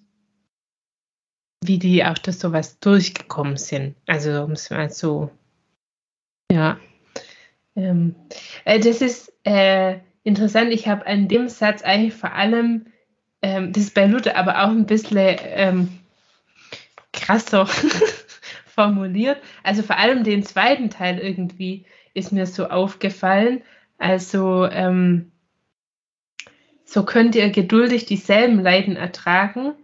wie 1.62 1.78
die 1.78 2.04
auch 2.04 2.18
durch 2.18 2.38
sowas 2.38 2.78
durchgekommen 2.80 3.56
sind. 3.56 3.96
Also 4.06 4.42
um 4.42 4.52
es 4.52 4.70
mal 4.70 4.90
so, 4.90 5.30
ja. 6.50 6.78
Ähm, 7.76 8.14
äh, 8.64 8.80
das 8.80 9.02
ist 9.02 9.32
äh, 9.44 9.98
interessant. 10.24 10.72
Ich 10.72 10.88
habe 10.88 11.06
an 11.06 11.28
dem 11.28 11.48
Satz 11.48 11.82
eigentlich 11.82 12.14
vor 12.14 12.32
allem, 12.32 12.86
ähm, 13.42 13.72
das 13.72 13.84
ist 13.84 13.94
bei 13.94 14.06
Luther 14.06 14.36
aber 14.36 14.64
auch 14.64 14.70
ein 14.70 14.86
bisschen 14.86 15.36
ähm, 15.40 15.88
krasser 17.12 17.66
formuliert. 18.66 19.38
Also 19.62 19.82
vor 19.82 19.96
allem 19.96 20.24
den 20.24 20.42
zweiten 20.42 20.90
Teil 20.90 21.18
irgendwie 21.18 21.84
ist 22.14 22.32
mir 22.32 22.46
so 22.46 22.68
aufgefallen. 22.68 23.62
Also 23.98 24.66
ähm, 24.66 25.32
so 26.84 27.04
könnt 27.04 27.34
ihr 27.34 27.50
geduldig 27.50 28.06
dieselben 28.06 28.60
Leiden 28.60 28.96
ertragen, 28.96 29.74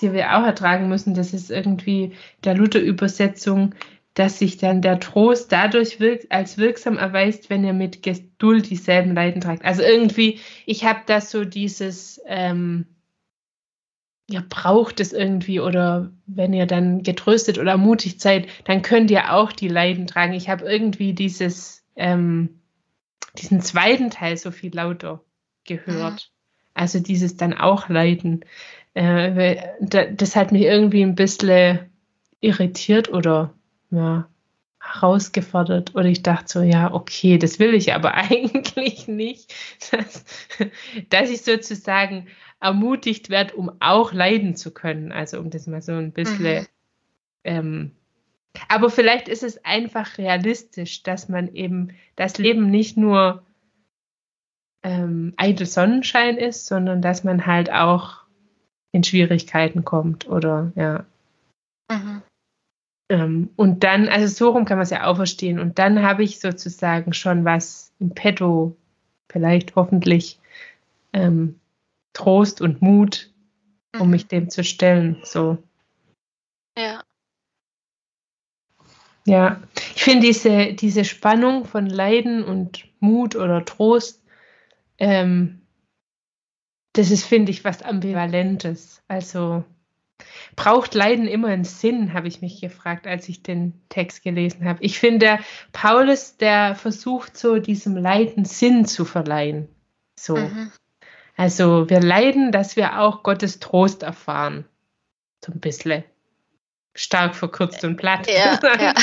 die 0.00 0.12
wir 0.12 0.36
auch 0.36 0.44
ertragen 0.44 0.88
müssen. 0.88 1.14
Das 1.14 1.32
ist 1.34 1.50
irgendwie 1.50 2.12
der 2.44 2.54
Luther-Übersetzung, 2.54 3.74
dass 4.14 4.38
sich 4.38 4.56
dann 4.56 4.82
der 4.82 4.98
Trost 4.98 5.52
dadurch 5.52 6.00
wirkt, 6.00 6.32
als 6.32 6.58
wirksam 6.58 6.98
erweist, 6.98 7.50
wenn 7.50 7.64
ihr 7.64 7.72
mit 7.72 8.02
Geduld 8.02 8.68
dieselben 8.68 9.14
Leiden 9.14 9.40
tragt. 9.40 9.64
Also 9.64 9.82
irgendwie, 9.82 10.40
ich 10.66 10.84
habe 10.84 11.00
da 11.06 11.20
so 11.20 11.44
dieses, 11.44 12.20
ähm, 12.26 12.86
ihr 14.28 14.42
braucht 14.42 15.00
es 15.00 15.12
irgendwie 15.12 15.60
oder 15.60 16.10
wenn 16.26 16.52
ihr 16.52 16.66
dann 16.66 17.02
getröstet 17.02 17.58
oder 17.58 17.72
ermutigt 17.72 18.20
seid, 18.20 18.48
dann 18.64 18.82
könnt 18.82 19.10
ihr 19.10 19.32
auch 19.34 19.52
die 19.52 19.68
Leiden 19.68 20.06
tragen. 20.06 20.32
Ich 20.32 20.48
habe 20.48 20.64
irgendwie 20.64 21.14
dieses, 21.14 21.84
ähm, 21.94 22.60
diesen 23.36 23.60
zweiten 23.60 24.10
Teil 24.10 24.36
so 24.36 24.50
viel 24.50 24.74
lauter 24.74 25.22
gehört. 25.64 26.32
Also 26.78 27.00
dieses 27.00 27.36
dann 27.36 27.54
auch 27.54 27.88
Leiden. 27.88 28.44
Äh, 28.94 29.56
das 29.80 30.36
hat 30.36 30.52
mich 30.52 30.62
irgendwie 30.62 31.02
ein 31.02 31.16
bisschen 31.16 31.80
irritiert 32.40 33.12
oder 33.12 33.52
ja, 33.90 34.28
herausgefordert. 34.80 35.94
Oder 35.94 36.06
ich 36.06 36.22
dachte 36.22 36.48
so, 36.48 36.62
ja, 36.62 36.92
okay, 36.92 37.36
das 37.36 37.58
will 37.58 37.74
ich 37.74 37.94
aber 37.94 38.14
eigentlich 38.14 39.08
nicht, 39.08 39.52
dass, 39.90 40.24
dass 41.10 41.30
ich 41.30 41.42
sozusagen 41.42 42.28
ermutigt 42.60 43.28
werde, 43.28 43.54
um 43.54 43.72
auch 43.80 44.12
leiden 44.12 44.56
zu 44.56 44.72
können. 44.72 45.12
Also 45.12 45.40
um 45.40 45.50
das 45.50 45.66
mal 45.66 45.82
so 45.82 45.92
ein 45.92 46.12
bisschen. 46.12 46.62
Mhm. 46.62 46.66
Ähm, 47.44 47.90
aber 48.68 48.90
vielleicht 48.90 49.28
ist 49.28 49.42
es 49.42 49.64
einfach 49.64 50.18
realistisch, 50.18 51.02
dass 51.02 51.28
man 51.28 51.54
eben 51.54 51.90
das 52.16 52.38
Leben 52.38 52.70
nicht 52.70 52.96
nur 52.96 53.44
ähm, 54.82 55.34
eitel 55.36 55.66
Sonnenschein 55.66 56.36
ist, 56.36 56.66
sondern 56.66 57.02
dass 57.02 57.24
man 57.24 57.46
halt 57.46 57.70
auch 57.72 58.22
in 58.92 59.04
Schwierigkeiten 59.04 59.84
kommt 59.84 60.28
oder 60.28 60.72
ja. 60.74 61.04
Mhm. 61.90 62.22
Ähm, 63.10 63.50
und 63.56 63.84
dann, 63.84 64.08
also 64.08 64.26
so 64.26 64.50
rum 64.50 64.64
kann 64.64 64.76
man 64.76 64.82
es 64.82 64.90
ja 64.90 65.06
auch 65.06 65.16
verstehen. 65.16 65.58
Und 65.58 65.78
dann 65.78 66.02
habe 66.02 66.22
ich 66.22 66.40
sozusagen 66.40 67.12
schon 67.12 67.44
was 67.44 67.92
im 67.98 68.14
Petto, 68.14 68.76
vielleicht 69.30 69.76
hoffentlich 69.76 70.38
ähm, 71.12 71.58
Trost 72.12 72.60
und 72.60 72.82
Mut, 72.82 73.32
um 73.98 74.06
mhm. 74.06 74.10
mich 74.10 74.26
dem 74.26 74.50
zu 74.50 74.62
stellen. 74.62 75.18
So. 75.22 75.58
Ja. 76.76 77.02
Ja, 79.24 79.60
ich 79.94 80.04
finde 80.04 80.26
diese, 80.26 80.72
diese 80.72 81.04
Spannung 81.04 81.66
von 81.66 81.84
Leiden 81.86 82.44
und 82.44 82.88
Mut 82.98 83.36
oder 83.36 83.62
Trost, 83.64 84.22
ähm, 84.98 85.62
das 86.92 87.10
ist, 87.10 87.24
finde 87.24 87.50
ich, 87.50 87.64
was 87.64 87.82
Ambivalentes. 87.82 89.02
Also 89.08 89.64
braucht 90.56 90.94
Leiden 90.94 91.28
immer 91.28 91.48
einen 91.48 91.64
Sinn, 91.64 92.12
habe 92.12 92.28
ich 92.28 92.40
mich 92.40 92.60
gefragt, 92.60 93.06
als 93.06 93.28
ich 93.28 93.42
den 93.42 93.80
Text 93.88 94.22
gelesen 94.22 94.64
habe. 94.64 94.82
Ich 94.82 94.98
finde, 94.98 95.38
Paulus, 95.72 96.36
der 96.36 96.74
versucht 96.74 97.36
so 97.36 97.58
diesem 97.58 97.96
Leiden 97.96 98.44
Sinn 98.44 98.84
zu 98.84 99.04
verleihen. 99.04 99.68
So. 100.18 100.36
Mhm. 100.36 100.72
Also 101.36 101.88
wir 101.88 102.00
leiden, 102.00 102.50
dass 102.50 102.74
wir 102.74 102.98
auch 103.00 103.22
Gottes 103.22 103.60
Trost 103.60 104.02
erfahren. 104.02 104.64
So 105.44 105.52
ein 105.52 105.60
bisschen. 105.60 106.02
Stark 106.94 107.36
verkürzt 107.36 107.84
und 107.84 107.96
platt. 107.96 108.28
Ja, 108.28 108.58
ja. 108.80 108.94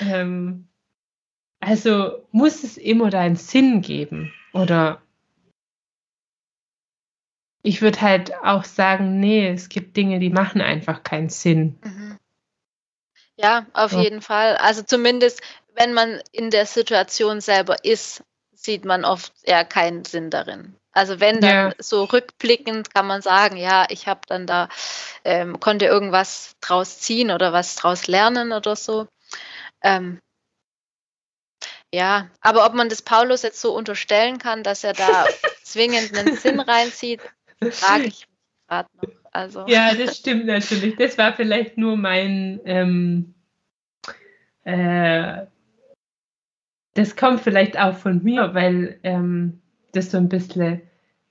ähm, 0.00 0.69
also 1.60 2.26
muss 2.32 2.64
es 2.64 2.76
immer 2.76 3.10
da 3.10 3.20
einen 3.20 3.36
Sinn 3.36 3.82
geben? 3.82 4.32
Oder 4.52 5.00
ich 7.62 7.82
würde 7.82 8.00
halt 8.00 8.34
auch 8.42 8.64
sagen, 8.64 9.20
nee, 9.20 9.48
es 9.48 9.68
gibt 9.68 9.96
Dinge, 9.96 10.18
die 10.18 10.30
machen 10.30 10.60
einfach 10.60 11.02
keinen 11.02 11.28
Sinn. 11.28 11.78
Mhm. 11.84 12.18
Ja, 13.36 13.66
auf 13.72 13.92
ja. 13.92 14.00
jeden 14.00 14.22
Fall. 14.22 14.56
Also 14.56 14.82
zumindest, 14.82 15.40
wenn 15.74 15.92
man 15.92 16.20
in 16.32 16.50
der 16.50 16.66
Situation 16.66 17.40
selber 17.40 17.84
ist, 17.84 18.22
sieht 18.52 18.84
man 18.84 19.04
oft 19.04 19.32
eher 19.42 19.64
keinen 19.64 20.04
Sinn 20.04 20.30
darin. 20.30 20.74
Also 20.92 21.20
wenn 21.20 21.40
dann 21.40 21.70
ja. 21.70 21.74
so 21.78 22.04
rückblickend 22.04 22.92
kann 22.92 23.06
man 23.06 23.22
sagen, 23.22 23.56
ja, 23.56 23.86
ich 23.88 24.06
habe 24.08 24.20
dann 24.26 24.46
da, 24.46 24.68
ähm, 25.24 25.60
konnte 25.60 25.86
irgendwas 25.86 26.56
draus 26.60 26.98
ziehen 26.98 27.30
oder 27.30 27.52
was 27.52 27.76
draus 27.76 28.06
lernen 28.08 28.52
oder 28.52 28.76
so. 28.76 29.06
Ähm, 29.82 30.20
ja, 31.92 32.30
aber 32.40 32.66
ob 32.66 32.74
man 32.74 32.88
das 32.88 33.02
Paulus 33.02 33.42
jetzt 33.42 33.60
so 33.60 33.74
unterstellen 33.74 34.38
kann, 34.38 34.62
dass 34.62 34.84
er 34.84 34.92
da 34.92 35.26
zwingend 35.62 36.16
einen 36.16 36.36
Sinn 36.36 36.60
reinzieht, 36.60 37.20
frage 37.70 38.04
ich 38.04 38.26
mich 38.26 38.28
gerade 38.68 38.88
noch. 38.96 39.10
Also. 39.32 39.64
Ja, 39.68 39.94
das 39.94 40.18
stimmt 40.18 40.46
natürlich. 40.46 40.96
Das 40.96 41.16
war 41.16 41.32
vielleicht 41.32 41.78
nur 41.78 41.96
mein, 41.96 42.60
ähm, 42.64 43.34
äh, 44.64 45.46
das 46.94 47.16
kommt 47.16 47.40
vielleicht 47.40 47.78
auch 47.78 47.96
von 47.96 48.22
mir, 48.24 48.54
weil 48.54 48.98
ähm, 49.04 49.60
das 49.92 50.10
so 50.10 50.16
ein 50.16 50.28
bisschen 50.28 50.82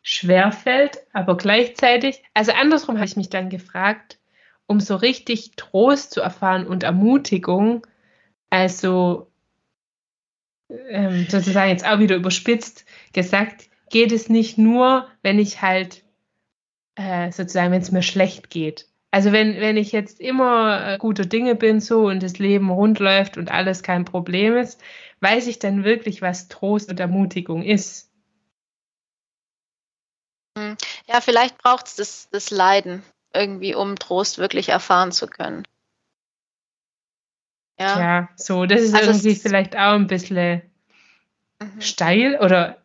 schwer 0.01 0.51
fällt, 0.51 0.99
aber 1.13 1.35
gleichzeitig, 1.37 2.23
also 2.33 2.53
andersrum 2.53 2.95
habe 2.95 3.05
ich 3.05 3.17
mich 3.17 3.29
dann 3.29 3.49
gefragt, 3.49 4.17
um 4.65 4.79
so 4.79 4.95
richtig 4.95 5.51
Trost 5.55 6.11
zu 6.11 6.21
erfahren 6.21 6.67
und 6.67 6.83
Ermutigung, 6.83 7.85
also 8.49 9.28
ähm, 10.69 11.27
sozusagen 11.29 11.69
jetzt 11.69 11.85
auch 11.85 11.99
wieder 11.99 12.15
überspitzt 12.15 12.85
gesagt, 13.13 13.69
geht 13.89 14.11
es 14.11 14.29
nicht 14.29 14.57
nur, 14.57 15.07
wenn 15.21 15.39
ich 15.39 15.61
halt 15.61 16.03
äh, 16.95 17.31
sozusagen, 17.31 17.71
wenn 17.71 17.81
es 17.81 17.91
mir 17.91 18.03
schlecht 18.03 18.49
geht. 18.49 18.87
Also 19.11 19.31
wenn, 19.31 19.59
wenn 19.59 19.77
ich 19.77 19.91
jetzt 19.91 20.19
immer 20.19 20.93
äh, 20.93 20.97
guter 20.99 21.25
Dinge 21.25 21.55
bin 21.55 21.81
so 21.81 22.07
und 22.07 22.21
das 22.21 22.37
Leben 22.37 22.69
rund 22.69 22.99
läuft 22.99 23.37
und 23.37 23.49
alles 23.49 23.81
kein 23.81 24.05
Problem 24.05 24.55
ist, 24.55 24.79
weiß 25.21 25.47
ich 25.47 25.57
dann 25.57 25.83
wirklich, 25.83 26.21
was 26.21 26.47
Trost 26.47 26.89
und 26.89 26.99
Ermutigung 26.99 27.63
ist. 27.63 28.11
Hm. 30.57 30.77
Ja, 31.07 31.21
vielleicht 31.21 31.57
braucht 31.57 31.87
es 31.87 31.95
das, 31.95 32.29
das 32.31 32.51
Leiden 32.51 33.01
irgendwie, 33.33 33.73
um 33.73 33.95
Trost 33.95 34.37
wirklich 34.37 34.69
erfahren 34.69 35.11
zu 35.11 35.27
können. 35.27 35.63
Ja, 37.79 37.99
ja 37.99 38.29
so, 38.35 38.65
das 38.65 38.81
ist 38.81 38.93
also 38.93 39.11
irgendwie 39.11 39.35
vielleicht 39.35 39.75
auch 39.75 39.93
ein 39.93 40.07
bisschen 40.07 40.61
mhm. 41.59 41.81
steil 41.81 42.37
oder 42.41 42.77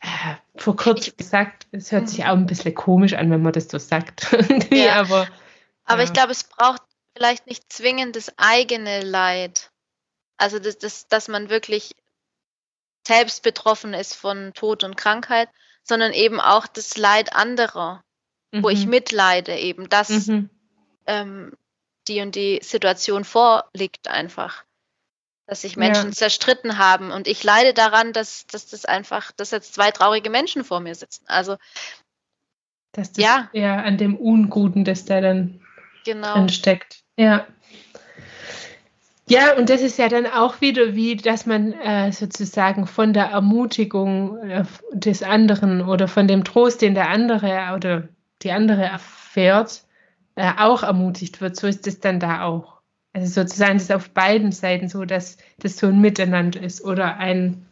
äh, 0.00 0.34
vor 0.56 0.76
kurzem 0.76 1.14
gesagt, 1.16 1.66
es 1.72 1.92
hört 1.92 2.02
mhm. 2.02 2.06
sich 2.08 2.24
auch 2.24 2.36
ein 2.36 2.46
bisschen 2.46 2.74
komisch 2.74 3.14
an, 3.14 3.30
wenn 3.30 3.42
man 3.42 3.52
das 3.52 3.68
so 3.68 3.78
sagt. 3.78 4.26
ja. 4.72 4.94
aber, 4.94 5.28
aber 5.84 6.02
ja. 6.02 6.04
ich 6.04 6.12
glaube, 6.12 6.32
es 6.32 6.44
braucht 6.44 6.82
vielleicht 7.16 7.46
nicht 7.46 7.72
zwingend 7.72 8.16
das 8.16 8.32
eigene 8.36 9.02
Leid. 9.02 9.70
Also, 10.36 10.58
das, 10.58 10.78
das, 10.78 11.08
dass 11.08 11.28
man 11.28 11.48
wirklich 11.48 11.94
selbst 13.06 13.42
betroffen 13.42 13.94
ist 13.94 14.14
von 14.14 14.52
Tod 14.54 14.84
und 14.84 14.96
Krankheit, 14.96 15.48
sondern 15.82 16.12
eben 16.12 16.40
auch 16.40 16.66
das 16.66 16.96
Leid 16.96 17.34
anderer, 17.34 18.04
mhm. 18.52 18.62
wo 18.62 18.68
ich 18.68 18.84
mhm. 18.84 18.90
mitleide, 18.90 19.56
eben, 19.56 19.88
dass 19.88 20.26
mhm. 20.26 20.50
ähm, 21.06 21.52
die 22.08 22.20
und 22.20 22.34
die 22.34 22.60
Situation 22.62 23.24
vorliegt 23.24 24.08
einfach. 24.08 24.64
Dass 25.46 25.62
sich 25.62 25.76
Menschen 25.76 26.08
ja. 26.08 26.12
zerstritten 26.12 26.76
haben 26.76 27.10
und 27.10 27.26
ich 27.26 27.42
leide 27.42 27.72
daran, 27.72 28.12
dass, 28.12 28.46
dass 28.46 28.66
das 28.66 28.84
einfach, 28.84 29.32
dass 29.32 29.50
jetzt 29.50 29.74
zwei 29.74 29.90
traurige 29.90 30.28
Menschen 30.28 30.62
vor 30.62 30.80
mir 30.80 30.94
sitzen. 30.94 31.24
Also 31.26 31.56
dass 32.92 33.12
das 33.12 33.24
ja. 33.24 33.48
eher 33.52 33.84
an 33.84 33.96
dem 33.96 34.16
Unguten, 34.16 34.84
das 34.84 35.04
da 35.04 35.20
dann 35.20 35.60
genau. 36.04 36.34
drin 36.34 36.48
steckt. 36.48 37.02
Ja. 37.16 37.46
Ja, 39.26 39.54
und 39.56 39.68
das 39.68 39.82
ist 39.82 39.98
ja 39.98 40.08
dann 40.08 40.26
auch 40.26 40.62
wieder 40.62 40.94
wie, 40.94 41.16
dass 41.16 41.44
man 41.44 41.74
äh, 41.74 42.12
sozusagen 42.12 42.86
von 42.86 43.12
der 43.12 43.26
Ermutigung 43.26 44.38
äh, 44.38 44.64
des 44.92 45.22
anderen 45.22 45.82
oder 45.82 46.08
von 46.08 46.26
dem 46.26 46.44
Trost, 46.44 46.80
den 46.80 46.94
der 46.94 47.10
andere 47.10 47.74
oder 47.74 48.08
die 48.42 48.52
andere 48.52 48.84
erfährt, 48.84 49.82
äh, 50.38 50.52
auch 50.56 50.84
ermutigt 50.84 51.40
wird. 51.40 51.56
So 51.56 51.66
ist 51.66 51.86
es 51.86 52.00
dann 52.00 52.20
da 52.20 52.44
auch. 52.44 52.80
Also 53.12 53.42
sozusagen 53.42 53.76
ist 53.76 53.92
auf 53.92 54.10
beiden 54.10 54.52
Seiten 54.52 54.88
so, 54.88 55.04
dass 55.04 55.38
das 55.58 55.78
so 55.78 55.88
ein 55.88 56.00
Miteinander 56.00 56.62
ist 56.62 56.84
oder 56.84 57.16
ein 57.16 57.66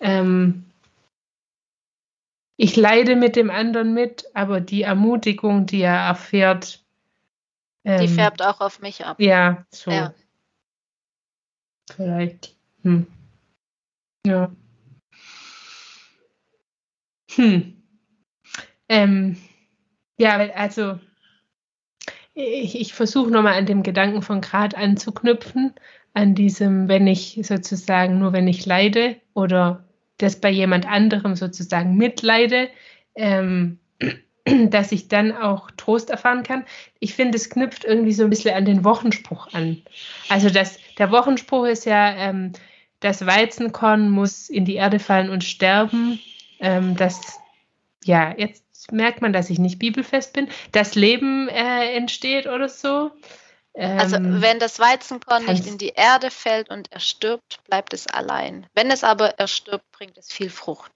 ähm, 0.00 0.64
ich 2.56 2.76
leide 2.76 3.16
mit 3.16 3.36
dem 3.36 3.50
anderen 3.50 3.94
mit, 3.94 4.26
aber 4.34 4.60
die 4.60 4.82
Ermutigung, 4.82 5.66
die 5.66 5.80
er 5.80 5.96
erfährt, 5.96 6.84
ähm, 7.84 8.00
die 8.00 8.08
färbt 8.08 8.42
auch 8.42 8.60
auf 8.60 8.80
mich 8.80 9.04
ab. 9.04 9.18
Ja, 9.18 9.64
so. 9.70 9.90
Ja. 9.90 10.14
Vielleicht. 11.90 12.54
Hm. 12.82 13.06
Ja. 14.26 14.50
Hm. 17.30 17.82
Ähm, 18.88 19.36
ja, 20.18 20.36
also 20.54 20.98
ich, 22.34 22.80
ich 22.80 22.94
versuche 22.94 23.30
nochmal 23.30 23.54
an 23.54 23.66
dem 23.66 23.82
Gedanken 23.82 24.22
von 24.22 24.40
Grad 24.40 24.74
anzuknüpfen, 24.74 25.74
an 26.14 26.34
diesem, 26.34 26.88
wenn 26.88 27.06
ich 27.06 27.40
sozusagen 27.42 28.18
nur 28.18 28.32
wenn 28.32 28.48
ich 28.48 28.66
leide 28.66 29.16
oder 29.34 29.84
das 30.18 30.40
bei 30.40 30.50
jemand 30.50 30.86
anderem 30.86 31.36
sozusagen 31.36 31.96
mitleide, 31.96 32.68
ähm, 33.14 33.78
dass 34.44 34.92
ich 34.92 35.08
dann 35.08 35.32
auch 35.32 35.70
Trost 35.72 36.10
erfahren 36.10 36.42
kann. 36.42 36.64
Ich 36.98 37.14
finde, 37.14 37.36
es 37.36 37.50
knüpft 37.50 37.84
irgendwie 37.84 38.12
so 38.12 38.24
ein 38.24 38.30
bisschen 38.30 38.54
an 38.54 38.64
den 38.64 38.84
Wochenspruch 38.84 39.52
an. 39.52 39.82
Also 40.28 40.50
das, 40.50 40.78
der 40.98 41.10
Wochenspruch 41.10 41.66
ist 41.66 41.86
ja, 41.86 42.14
ähm, 42.16 42.52
das 43.00 43.24
Weizenkorn 43.24 44.10
muss 44.10 44.50
in 44.50 44.64
die 44.64 44.74
Erde 44.74 44.98
fallen 44.98 45.30
und 45.30 45.44
sterben. 45.44 46.20
Ähm, 46.58 46.96
das, 46.96 47.38
ja, 48.04 48.34
jetzt 48.36 48.64
merkt 48.90 49.22
man, 49.22 49.32
dass 49.32 49.50
ich 49.50 49.58
nicht 49.58 49.78
bibelfest 49.78 50.32
bin. 50.32 50.48
Das 50.72 50.94
Leben 50.94 51.48
äh, 51.48 51.94
entsteht 51.94 52.46
oder 52.46 52.68
so. 52.68 53.10
also 53.74 54.16
ähm, 54.16 54.42
wenn 54.42 54.58
das 54.58 54.78
Weizenkorn 54.78 55.46
nicht 55.46 55.66
in 55.66 55.78
die 55.78 55.92
Erde 55.94 56.30
fällt 56.30 56.70
und 56.70 56.90
er 56.92 57.00
stirbt, 57.00 57.62
bleibt 57.64 57.92
es 57.92 58.06
allein. 58.06 58.66
Wenn 58.74 58.90
es 58.90 59.04
aber 59.04 59.38
erstirbt, 59.38 59.90
bringt 59.92 60.18
es 60.18 60.32
viel 60.32 60.50
Frucht. 60.50 60.92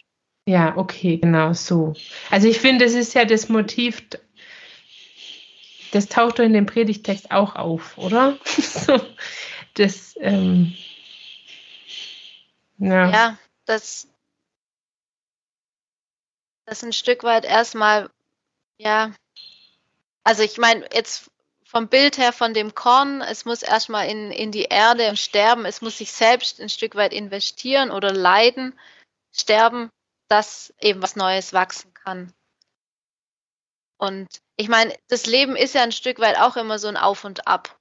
Ja, 0.47 0.77
okay, 0.77 1.16
genau 1.16 1.55
so. 1.55 1.94
Also 2.31 2.49
ich 2.49 2.61
finde, 2.61 2.85
das 2.85 2.94
ist 2.94 3.14
ja 3.14 3.25
das 3.25 3.49
Motiv, 3.49 4.03
das 5.92 6.09
taucht 6.09 6.38
doch 6.38 6.44
in 6.44 6.53
dem 6.53 6.66
Predigtext 6.66 7.31
auch 7.31 7.57
auf, 7.57 7.97
oder? 7.97 8.37
so, 8.44 9.01
das, 9.75 10.14
ähm, 10.20 10.75
ja. 12.79 13.11
ja, 13.11 13.38
das, 13.64 14.09
das 16.66 16.83
ein 16.83 16.92
Stück 16.92 17.22
weit 17.24 17.44
erstmal, 17.44 18.11
ja, 18.79 19.12
also 20.22 20.42
ich 20.42 20.59
meine, 20.59 20.88
jetzt 20.92 21.31
vom 21.64 21.88
Bild 21.88 22.18
her 22.18 22.33
von 22.33 22.55
dem 22.55 22.74
Korn, 22.74 23.20
es 23.20 23.44
muss 23.44 23.62
erstmal 23.62 24.09
in, 24.09 24.31
in 24.31 24.53
die 24.53 24.64
Erde 24.64 25.16
sterben, 25.16 25.64
es 25.64 25.83
muss 25.83 25.98
sich 25.98 26.12
selbst 26.12 26.61
ein 26.61 26.68
Stück 26.68 26.94
weit 26.94 27.12
investieren 27.12 27.90
oder 27.90 28.12
leiden, 28.12 28.79
sterben, 29.33 29.90
dass 30.29 30.72
eben 30.81 31.03
was 31.03 31.16
Neues 31.16 31.53
wachsen 31.53 31.92
kann. 31.94 32.33
Und 33.96 34.29
ich 34.57 34.68
meine, 34.68 34.94
das 35.09 35.27
Leben 35.27 35.57
ist 35.57 35.74
ja 35.74 35.83
ein 35.83 35.92
Stück 35.92 36.20
weit 36.20 36.38
auch 36.38 36.57
immer 36.57 36.79
so 36.79 36.88
ein 36.88 36.96
Auf 36.96 37.24
und 37.24 37.46
Ab. 37.46 37.77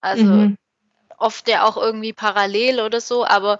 Also 0.00 0.24
mhm. 0.24 0.56
oft 1.18 1.48
ja 1.48 1.64
auch 1.64 1.76
irgendwie 1.76 2.12
parallel 2.12 2.80
oder 2.80 3.00
so, 3.00 3.26
aber 3.26 3.58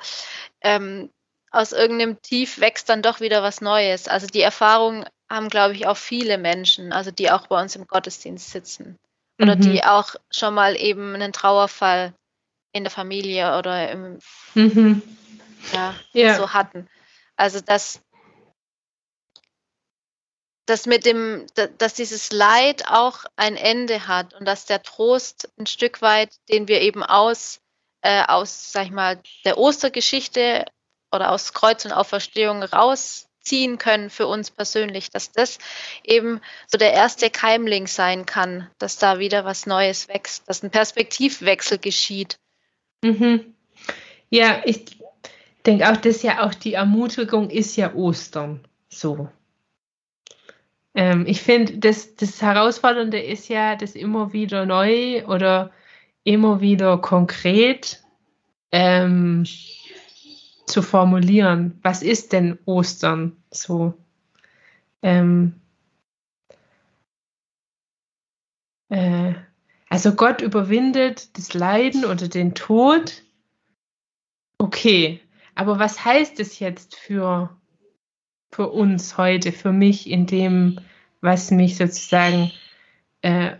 ähm, 0.60 1.10
aus 1.50 1.72
irgendeinem 1.72 2.20
Tief 2.20 2.60
wächst 2.60 2.88
dann 2.88 3.02
doch 3.02 3.20
wieder 3.20 3.42
was 3.42 3.60
Neues. 3.60 4.08
Also 4.08 4.26
die 4.26 4.40
Erfahrung 4.40 5.04
haben, 5.30 5.48
glaube 5.48 5.74
ich, 5.74 5.86
auch 5.86 5.96
viele 5.96 6.38
Menschen, 6.38 6.92
also 6.92 7.10
die 7.10 7.30
auch 7.30 7.46
bei 7.46 7.60
uns 7.60 7.76
im 7.76 7.86
Gottesdienst 7.86 8.50
sitzen. 8.50 8.98
Oder 9.40 9.56
mhm. 9.56 9.60
die 9.60 9.84
auch 9.84 10.14
schon 10.30 10.54
mal 10.54 10.76
eben 10.76 11.14
einen 11.14 11.32
Trauerfall 11.32 12.12
in 12.72 12.84
der 12.84 12.90
Familie 12.90 13.56
oder 13.56 13.90
im, 13.90 14.18
mhm. 14.54 15.02
ja, 15.72 15.94
ja, 16.12 16.36
so 16.36 16.52
hatten. 16.52 16.88
Also 17.36 17.60
das, 17.60 18.00
dass 20.66 20.86
mit 20.86 21.06
dem, 21.06 21.46
dass 21.78 21.94
dieses 21.94 22.32
Leid 22.32 22.88
auch 22.88 23.24
ein 23.36 23.56
Ende 23.56 24.06
hat 24.06 24.34
und 24.34 24.44
dass 24.44 24.66
der 24.66 24.82
Trost 24.82 25.48
ein 25.58 25.66
Stück 25.66 26.02
weit, 26.02 26.34
den 26.50 26.68
wir 26.68 26.80
eben 26.80 27.02
aus, 27.02 27.60
äh, 28.02 28.24
aus, 28.26 28.72
sag 28.72 28.86
ich 28.86 28.90
mal, 28.90 29.20
der 29.44 29.56
Ostergeschichte 29.56 30.66
oder 31.12 31.30
aus 31.30 31.52
Kreuz 31.52 31.84
und 31.84 31.92
Auferstehung 31.92 32.62
rausziehen 32.62 33.78
können 33.78 34.10
für 34.10 34.26
uns 34.26 34.50
persönlich, 34.50 35.10
dass 35.10 35.32
das 35.32 35.58
eben 36.04 36.40
so 36.66 36.78
der 36.78 36.92
erste 36.92 37.30
Keimling 37.30 37.86
sein 37.86 38.26
kann, 38.26 38.68
dass 38.78 38.98
da 38.98 39.18
wieder 39.18 39.44
was 39.44 39.66
Neues 39.66 40.08
wächst, 40.08 40.48
dass 40.48 40.62
ein 40.62 40.70
Perspektivwechsel 40.70 41.78
geschieht. 41.78 42.38
Mhm. 43.02 43.54
Ja, 44.30 44.62
ich 44.64 44.98
denke 45.64 45.90
auch, 45.90 45.96
dass 45.96 46.22
ja 46.22 46.46
auch 46.46 46.54
die 46.54 46.74
Ermutigung 46.74 47.50
ist 47.50 47.76
ja 47.76 47.94
Ostern. 47.94 48.60
So. 48.88 49.28
Ähm, 50.94 51.26
ich 51.26 51.40
finde, 51.40 51.78
das, 51.78 52.16
das 52.16 52.42
Herausfordernde 52.42 53.20
ist 53.20 53.48
ja, 53.48 53.76
das 53.76 53.94
immer 53.94 54.32
wieder 54.32 54.66
neu 54.66 55.24
oder 55.26 55.70
immer 56.24 56.60
wieder 56.60 56.98
konkret 56.98 58.02
ähm, 58.72 59.46
zu 60.68 60.82
formulieren. 60.82 61.78
Was 61.82 62.02
ist 62.02 62.32
denn 62.32 62.58
Ostern 62.64 63.36
so? 63.50 63.94
Ähm, 65.02 65.54
äh, 68.90 69.34
also 69.88 70.14
Gott 70.14 70.42
überwindet 70.42 71.36
das 71.38 71.54
Leiden 71.54 72.04
oder 72.04 72.28
den 72.28 72.54
Tod. 72.54 73.22
Okay, 74.58 75.20
aber 75.54 75.78
was 75.78 76.04
heißt 76.04 76.40
es 76.40 76.58
jetzt 76.58 76.96
für 76.96 77.58
für 78.50 78.70
uns 78.70 79.16
heute, 79.18 79.52
für 79.52 79.72
mich 79.72 80.08
in 80.08 80.26
dem, 80.26 80.80
was 81.20 81.50
mich 81.50 81.76
sozusagen, 81.76 82.50
äh, 83.22 83.56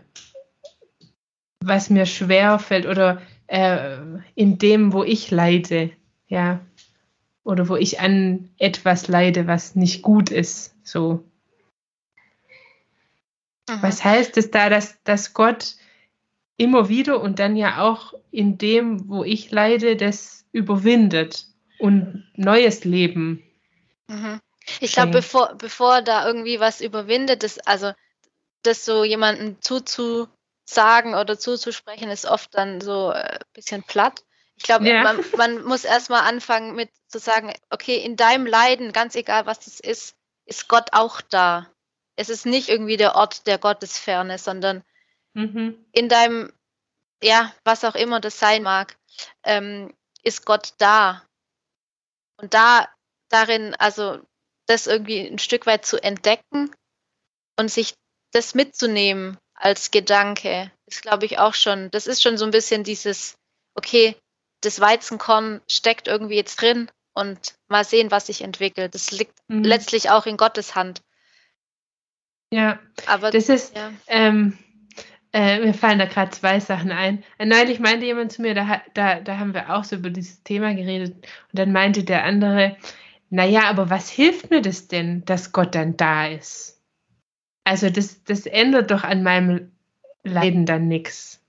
was 1.63 1.89
mir 1.89 2.05
schwer 2.05 2.59
fällt 2.59 2.85
oder 2.85 3.21
äh, 3.47 3.97
in 4.35 4.57
dem, 4.57 4.93
wo 4.93 5.03
ich 5.03 5.31
leide, 5.31 5.91
ja, 6.27 6.59
oder 7.49 7.67
wo 7.67 7.75
ich 7.75 7.99
an 7.99 8.49
etwas 8.59 9.07
leide, 9.07 9.47
was 9.47 9.75
nicht 9.75 10.03
gut 10.03 10.29
ist, 10.29 10.75
so. 10.83 11.23
Mhm. 13.67 13.81
Was 13.81 14.03
heißt 14.03 14.37
es 14.37 14.51
da, 14.51 14.69
dass, 14.69 15.01
dass 15.03 15.33
Gott 15.33 15.75
immer 16.57 16.89
wieder 16.89 17.21
und 17.21 17.39
dann 17.39 17.55
ja 17.55 17.81
auch 17.81 18.13
in 18.29 18.57
dem, 18.59 19.09
wo 19.09 19.23
ich 19.23 19.49
leide, 19.49 19.95
das 19.95 20.45
überwindet 20.51 21.47
und 21.79 22.23
neues 22.35 22.85
Leben 22.85 23.43
mhm. 24.07 24.39
Ich 24.79 24.93
glaube, 24.93 25.11
bevor, 25.11 25.55
bevor 25.55 26.03
da 26.03 26.27
irgendwie 26.27 26.59
was 26.59 26.79
überwindet, 26.79 27.41
das, 27.41 27.57
also 27.57 27.91
das 28.61 28.85
so 28.85 29.03
jemandem 29.03 29.59
zuzusagen 29.61 31.15
oder 31.15 31.39
zuzusprechen, 31.39 32.11
ist 32.11 32.27
oft 32.27 32.53
dann 32.53 32.79
so 32.79 33.09
ein 33.09 33.25
äh, 33.25 33.39
bisschen 33.53 33.81
platt. 33.81 34.23
Ich 34.59 34.65
glaube, 34.65 34.89
ja. 34.89 35.03
man, 35.03 35.23
man 35.37 35.63
muss 35.63 35.85
erstmal 35.85 36.21
anfangen 36.21 36.75
mit 36.75 36.89
zu 37.07 37.17
sagen, 37.17 37.53
okay, 37.69 37.97
in 37.97 38.17
deinem 38.17 38.45
Leiden, 38.45 38.91
ganz 38.91 39.15
egal 39.15 39.45
was 39.45 39.59
das 39.61 39.79
ist, 39.79 40.15
ist 40.45 40.67
Gott 40.67 40.89
auch 40.91 41.21
da. 41.21 41.71
Es 42.17 42.27
ist 42.27 42.45
nicht 42.45 42.67
irgendwie 42.67 42.97
der 42.97 43.15
Ort 43.15 43.47
der 43.47 43.57
Gottesferne, 43.57 44.37
sondern 44.37 44.83
mhm. 45.33 45.85
in 45.93 46.09
deinem, 46.09 46.51
ja, 47.23 47.53
was 47.63 47.85
auch 47.85 47.95
immer 47.95 48.19
das 48.19 48.37
sein 48.37 48.61
mag, 48.61 48.97
ähm, 49.43 49.93
ist 50.23 50.45
Gott 50.45 50.73
da. 50.77 51.23
Und 52.35 52.53
da, 52.53 52.89
darin, 53.29 53.75
also 53.75 54.19
das 54.65 54.87
irgendwie 54.87 55.25
ein 55.25 55.39
Stück 55.39 55.67
weit 55.67 55.85
zu 55.85 56.03
entdecken 56.03 56.75
und 57.57 57.71
sich 57.71 57.93
das 58.33 58.55
mitzunehmen 58.55 59.37
als 59.53 59.91
Gedanke, 59.91 60.69
ist, 60.85 61.01
glaube 61.01 61.25
ich, 61.25 61.39
auch 61.39 61.53
schon, 61.53 61.89
das 61.91 62.07
ist 62.07 62.21
schon 62.21 62.37
so 62.37 62.43
ein 62.43 62.51
bisschen 62.51 62.83
dieses, 62.83 63.37
okay, 63.75 64.17
das 64.61 64.79
Weizenkorn 64.79 65.61
steckt 65.67 66.07
irgendwie 66.07 66.35
jetzt 66.35 66.61
drin 66.61 66.89
und 67.13 67.55
mal 67.67 67.83
sehen, 67.83 68.11
was 68.11 68.27
sich 68.27 68.41
entwickelt. 68.41 68.95
Das 68.95 69.11
liegt 69.11 69.37
mhm. 69.47 69.63
letztlich 69.63 70.09
auch 70.09 70.25
in 70.25 70.37
Gottes 70.37 70.75
Hand. 70.75 71.01
Ja, 72.51 72.79
aber 73.05 73.29
das 73.31 73.49
ist, 73.49 73.75
ja. 73.75 73.91
ähm, 74.07 74.57
äh, 75.33 75.59
mir 75.59 75.73
fallen 75.73 75.99
da 75.99 76.05
gerade 76.05 76.31
zwei 76.31 76.59
Sachen 76.59 76.91
ein. 76.91 77.23
Äh, 77.37 77.45
neulich 77.45 77.79
meinte 77.79 78.05
jemand 78.05 78.31
zu 78.31 78.41
mir, 78.41 78.55
da, 78.55 78.81
da, 78.93 79.19
da 79.19 79.37
haben 79.37 79.53
wir 79.53 79.75
auch 79.75 79.83
so 79.83 79.97
über 79.97 80.09
dieses 80.09 80.43
Thema 80.43 80.73
geredet 80.73 81.13
und 81.13 81.59
dann 81.59 81.71
meinte 81.71 82.03
der 82.03 82.23
andere, 82.23 82.77
naja, 83.29 83.65
aber 83.65 83.91
was 83.91 84.09
hilft 84.09 84.49
mir 84.49 84.61
das 84.61 84.87
denn, 84.87 85.23
dass 85.25 85.51
Gott 85.51 85.75
dann 85.75 85.97
da 85.97 86.27
ist? 86.27 86.81
Also 87.63 87.91
das, 87.91 88.23
das 88.23 88.47
ändert 88.47 88.89
doch 88.89 89.03
an 89.03 89.21
meinem 89.21 89.71
Leiden 90.23 90.65
dann 90.65 90.87
nichts. 90.87 91.39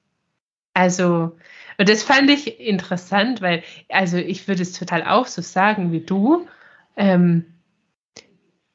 Also, 0.74 1.36
und 1.80 1.88
das 1.88 2.02
fand 2.02 2.28
ich 2.28 2.60
interessant, 2.60 3.40
weil, 3.40 3.62
also 3.88 4.18
ich 4.18 4.46
würde 4.46 4.60
es 4.60 4.74
total 4.74 5.02
auch 5.02 5.26
so 5.26 5.40
sagen 5.40 5.92
wie 5.92 6.02
du. 6.02 6.46
Ähm, 6.94 7.54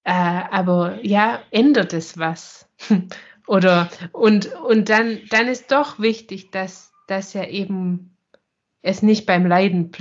äh, 0.04 0.10
aber 0.10 0.98
ja, 1.04 1.44
ändert 1.52 1.94
es 1.94 2.18
was? 2.18 2.68
Oder 3.46 3.92
und, 4.12 4.52
und 4.56 4.90
dann, 4.90 5.20
dann 5.30 5.48
ist 5.48 5.72
doch 5.72 6.00
wichtig, 6.00 6.50
dass, 6.50 6.94
dass 7.06 7.34
ja 7.34 7.46
eben 7.46 8.18
es 8.82 9.04
nicht 9.04 9.28
beim 9.28 9.46
Leiden 9.46 9.92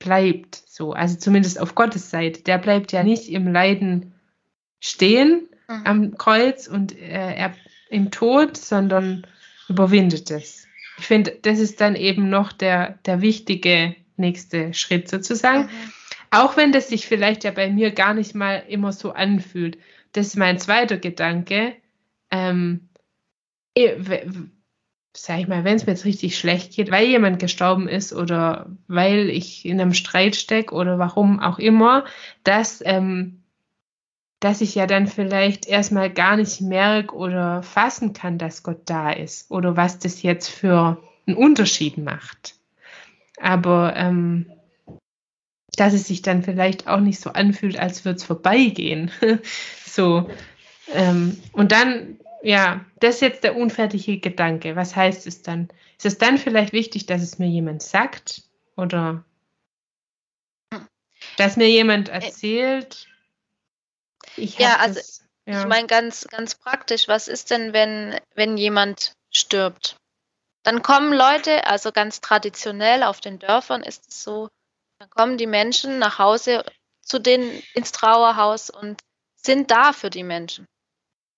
bleibt. 0.00 0.56
So, 0.66 0.94
also 0.94 1.16
zumindest 1.16 1.60
auf 1.60 1.76
Gottes 1.76 2.10
Seite. 2.10 2.42
Der 2.42 2.58
bleibt 2.58 2.90
ja 2.90 3.04
nicht 3.04 3.28
im 3.28 3.46
Leiden 3.46 4.12
stehen 4.80 5.48
mhm. 5.68 5.82
am 5.84 6.18
Kreuz 6.18 6.66
und 6.66 6.98
äh, 6.98 7.36
er 7.36 7.54
im 7.90 8.10
Tod, 8.10 8.56
sondern 8.56 9.24
überwindet 9.68 10.32
es. 10.32 10.66
Ich 10.98 11.06
finde, 11.06 11.38
das 11.42 11.58
ist 11.58 11.80
dann 11.80 11.96
eben 11.96 12.30
noch 12.30 12.52
der, 12.52 12.98
der 13.06 13.20
wichtige 13.20 13.96
nächste 14.16 14.74
Schritt 14.74 15.08
sozusagen. 15.08 15.64
Mhm. 15.64 15.92
Auch 16.30 16.56
wenn 16.56 16.72
das 16.72 16.88
sich 16.88 17.06
vielleicht 17.06 17.44
ja 17.44 17.50
bei 17.50 17.68
mir 17.70 17.90
gar 17.90 18.14
nicht 18.14 18.34
mal 18.34 18.62
immer 18.68 18.92
so 18.92 19.12
anfühlt. 19.12 19.78
Das 20.12 20.28
ist 20.28 20.36
mein 20.36 20.58
zweiter 20.58 20.96
Gedanke. 20.96 21.76
Ähm, 22.30 22.88
sag 25.14 25.40
ich 25.40 25.48
mal, 25.48 25.64
wenn 25.64 25.76
es 25.76 25.86
mir 25.86 25.92
jetzt 25.92 26.04
richtig 26.04 26.38
schlecht 26.38 26.74
geht, 26.74 26.90
weil 26.90 27.06
jemand 27.06 27.38
gestorben 27.38 27.86
ist 27.86 28.12
oder 28.12 28.70
weil 28.88 29.28
ich 29.28 29.66
in 29.66 29.80
einem 29.80 29.92
Streit 29.92 30.36
stecke 30.36 30.74
oder 30.74 30.98
warum 30.98 31.40
auch 31.40 31.58
immer, 31.58 32.04
dass, 32.44 32.82
ähm, 32.84 33.41
dass 34.42 34.60
ich 34.60 34.74
ja 34.74 34.86
dann 34.86 35.06
vielleicht 35.06 35.66
erstmal 35.66 36.10
gar 36.10 36.36
nicht 36.36 36.60
merke 36.60 37.14
oder 37.14 37.62
fassen 37.62 38.12
kann, 38.12 38.38
dass 38.38 38.64
Gott 38.64 38.82
da 38.86 39.12
ist 39.12 39.50
oder 39.50 39.76
was 39.76 40.00
das 40.00 40.22
jetzt 40.22 40.48
für 40.48 41.00
einen 41.26 41.36
Unterschied 41.36 41.96
macht. 41.96 42.56
Aber 43.40 43.94
ähm, 43.96 44.50
dass 45.76 45.94
es 45.94 46.08
sich 46.08 46.22
dann 46.22 46.42
vielleicht 46.42 46.88
auch 46.88 47.00
nicht 47.00 47.20
so 47.20 47.30
anfühlt, 47.30 47.78
als 47.78 48.04
würde 48.04 48.16
es 48.16 48.24
vorbeigehen. 48.24 49.12
so. 49.86 50.28
Ähm, 50.92 51.38
und 51.52 51.70
dann 51.70 52.18
ja, 52.42 52.84
das 52.98 53.16
ist 53.16 53.20
jetzt 53.20 53.44
der 53.44 53.56
unfertige 53.56 54.18
Gedanke. 54.18 54.74
Was 54.74 54.96
heißt 54.96 55.28
es 55.28 55.42
dann? 55.42 55.68
Ist 55.98 56.06
es 56.06 56.18
dann 56.18 56.36
vielleicht 56.36 56.72
wichtig, 56.72 57.06
dass 57.06 57.22
es 57.22 57.38
mir 57.38 57.46
jemand 57.46 57.82
sagt 57.82 58.42
oder 58.76 59.24
dass 61.36 61.56
mir 61.56 61.68
jemand 61.68 62.08
äh, 62.08 62.14
erzählt? 62.14 63.06
Ich 64.36 64.58
ja, 64.58 64.76
also 64.76 65.00
das, 65.00 65.24
ja. 65.46 65.60
ich 65.60 65.66
meine 65.66 65.86
ganz, 65.86 66.26
ganz 66.30 66.54
praktisch, 66.54 67.08
was 67.08 67.28
ist 67.28 67.50
denn, 67.50 67.72
wenn, 67.72 68.18
wenn 68.34 68.56
jemand 68.56 69.12
stirbt? 69.30 69.96
Dann 70.62 70.82
kommen 70.82 71.12
Leute, 71.12 71.66
also 71.66 71.90
ganz 71.90 72.20
traditionell 72.20 73.02
auf 73.02 73.20
den 73.20 73.38
Dörfern 73.38 73.82
ist 73.82 74.08
es 74.08 74.22
so, 74.22 74.48
dann 74.98 75.10
kommen 75.10 75.36
die 75.36 75.46
Menschen 75.46 75.98
nach 75.98 76.18
Hause 76.18 76.64
zu 77.00 77.18
denen 77.18 77.62
ins 77.74 77.90
Trauerhaus 77.90 78.70
und 78.70 79.02
sind 79.34 79.72
da 79.72 79.92
für 79.92 80.10
die 80.10 80.22
Menschen 80.22 80.68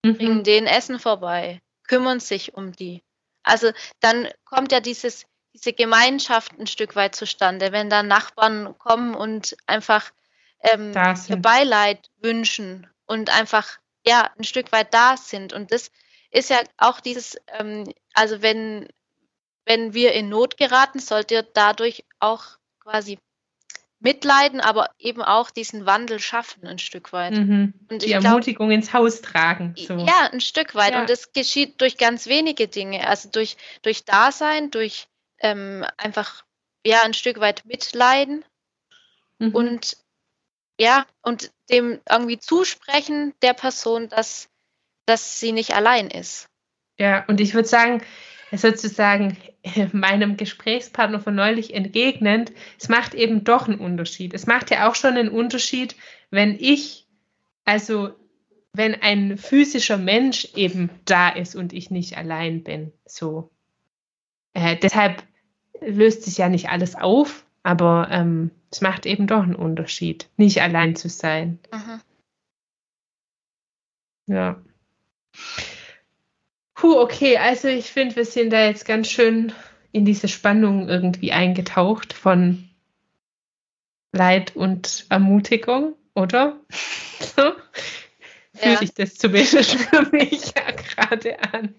mhm. 0.05 0.17
bringen 0.17 0.45
denen 0.45 0.67
Essen 0.67 1.01
vorbei, 1.01 1.61
kümmern 1.89 2.21
sich 2.21 2.55
um 2.55 2.73
die. 2.73 3.03
Also 3.43 3.73
dann 4.01 4.29
kommt 4.45 4.73
ja 4.73 4.81
dieses, 4.81 5.27
diese 5.55 5.73
Gemeinschaft 5.73 6.53
ein 6.59 6.67
Stück 6.67 6.97
weit 6.97 7.15
zustande, 7.15 7.73
wenn 7.73 7.91
da 7.91 8.03
Nachbarn 8.03 8.77
kommen 8.79 9.15
und 9.15 9.57
einfach 9.67 10.11
ähm, 10.73 10.93
ihr 11.29 11.37
Beileid 11.37 12.11
wünschen 12.21 12.87
und 13.07 13.31
einfach 13.31 13.79
ja 14.07 14.31
ein 14.39 14.45
Stück 14.45 14.73
weit 14.73 14.93
da 14.93 15.17
sind. 15.17 15.53
Und 15.53 15.73
das 15.73 15.91
ist 16.31 16.51
ja 16.51 16.61
auch 16.79 17.01
dieses, 17.01 17.37
ähm, 17.59 17.85
also 18.13 18.43
wenn, 18.43 18.89
wenn 19.67 19.95
wir 19.95 20.13
in 20.13 20.29
Not 20.29 20.57
geraten, 20.57 20.99
sollte 20.99 21.49
dadurch 21.55 22.05
auch 22.19 22.45
quasi 22.81 23.19
mitleiden, 24.01 24.61
aber 24.61 24.91
eben 24.99 25.23
auch 25.23 25.51
diesen 25.51 25.87
Wandel 25.87 26.21
schaffen 26.21 26.67
ein 26.67 26.79
Stück 26.79 27.13
weit. 27.13 27.33
Mhm. 27.33 27.73
Die 27.91 28.13
Ermutigung 28.13 28.69
glaub, 28.69 28.79
ins 28.79 28.93
Haus 28.93 29.23
tragen. 29.23 29.75
So. 29.79 29.95
Ja, 29.97 30.29
ein 30.31 30.43
Stück 30.43 30.75
weit. 30.75 30.93
Ja. 30.93 31.01
Und 31.01 31.09
das 31.09 31.33
geschieht 31.33 31.81
durch 31.81 31.97
ganz 31.97 32.27
wenige 32.27 32.69
Dinge. 32.69 33.09
Also 33.09 33.31
durch, 33.31 33.57
durch 33.81 34.05
Dasein, 34.05 34.71
durch 34.71 35.09
ähm, 35.39 35.87
einfach 35.97 36.45
ja 36.85 37.03
ein 37.03 37.15
Stück 37.15 37.41
weit 37.41 37.65
mitleiden 37.65 38.45
mhm. 39.39 39.55
und 39.55 39.97
ja, 40.79 41.07
und 41.23 41.53
dem 41.71 42.01
irgendwie 42.09 42.39
zusprechen 42.39 43.35
der 43.43 43.55
Person, 43.55 44.09
dass, 44.09 44.49
dass 45.07 45.41
sie 45.41 45.53
nicht 45.53 45.75
allein 45.75 46.09
ist. 46.09 46.49
Ja, 46.99 47.25
und 47.27 47.41
ich 47.41 47.55
würde 47.55 47.69
sagen, 47.69 48.03
sozusagen 48.53 49.37
meinem 49.93 50.37
Gesprächspartner 50.37 51.21
von 51.21 51.35
neulich 51.35 51.75
entgegnend, 51.75 52.53
es 52.79 52.89
macht 52.89 53.15
eben 53.15 53.45
doch 53.45 53.69
einen 53.69 53.81
Unterschied. 53.81 54.35
Es 54.35 54.47
macht 54.47 54.71
ja 54.71 54.89
auch 54.89 54.95
schon 54.95 55.17
einen 55.17 55.29
Unterschied, 55.29 55.97
wenn 56.31 56.57
ich, 56.59 57.07
also 57.65 58.11
wenn 58.73 59.01
ein 59.01 59.39
physischer 59.39 59.99
Mensch 59.99 60.49
eben 60.57 60.91
da 61.05 61.29
ist 61.29 61.55
und 61.55 61.73
ich 61.73 61.91
nicht 61.91 62.19
allein 62.19 62.65
bin. 62.65 62.93
So. 63.07 63.51
Äh, 64.53 64.77
deshalb 64.77 65.23
löst 65.81 66.25
sich 66.25 66.39
ja 66.39 66.49
nicht 66.49 66.69
alles 66.69 66.97
auf, 66.97 67.47
aber 67.63 68.09
ähm, 68.11 68.51
es 68.75 68.81
macht 68.81 69.07
eben 69.07 69.29
doch 69.29 69.45
einen 69.45 69.55
Unterschied, 69.55 70.29
nicht 70.37 70.61
allein 70.61 70.97
zu 70.97 71.09
sein. 71.09 71.61
Mhm. 71.73 72.01
Ja. 74.27 74.63
Puh, 76.75 76.99
okay, 76.99 77.39
also 77.39 77.69
ich 77.69 77.87
finde, 77.87 78.17
wir 78.17 78.25
sind 78.25 78.53
da 78.53 78.65
jetzt 78.65 78.85
ganz 78.85 79.09
schön 79.09 79.53
in 79.93 80.05
diese 80.05 80.27
Spannung 80.27 80.89
irgendwie 80.89 81.31
eingetaucht 81.31 82.15
von 82.15 82.69
Leid 84.11 84.57
und 84.57 85.07
Ermutigung, 85.09 85.95
oder? 86.15 86.59
So 87.37 87.53
fühlt 88.55 88.79
sich 88.81 88.95
das 88.95 89.15
zumindest 89.15 89.75
für 89.77 90.03
mich 90.11 90.53
ja 90.57 90.71
gerade 90.73 91.39
an. 91.53 91.75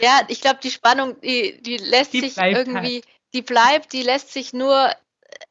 Ja, 0.00 0.22
ich 0.28 0.40
glaube, 0.40 0.58
die 0.62 0.70
Spannung, 0.70 1.20
die, 1.20 1.60
die 1.62 1.78
lässt 1.78 2.12
die 2.12 2.20
sich 2.20 2.36
irgendwie, 2.36 2.96
halt. 2.96 3.04
die 3.32 3.42
bleibt, 3.42 3.92
die 3.92 4.02
lässt 4.02 4.32
sich 4.32 4.52
nur 4.52 4.90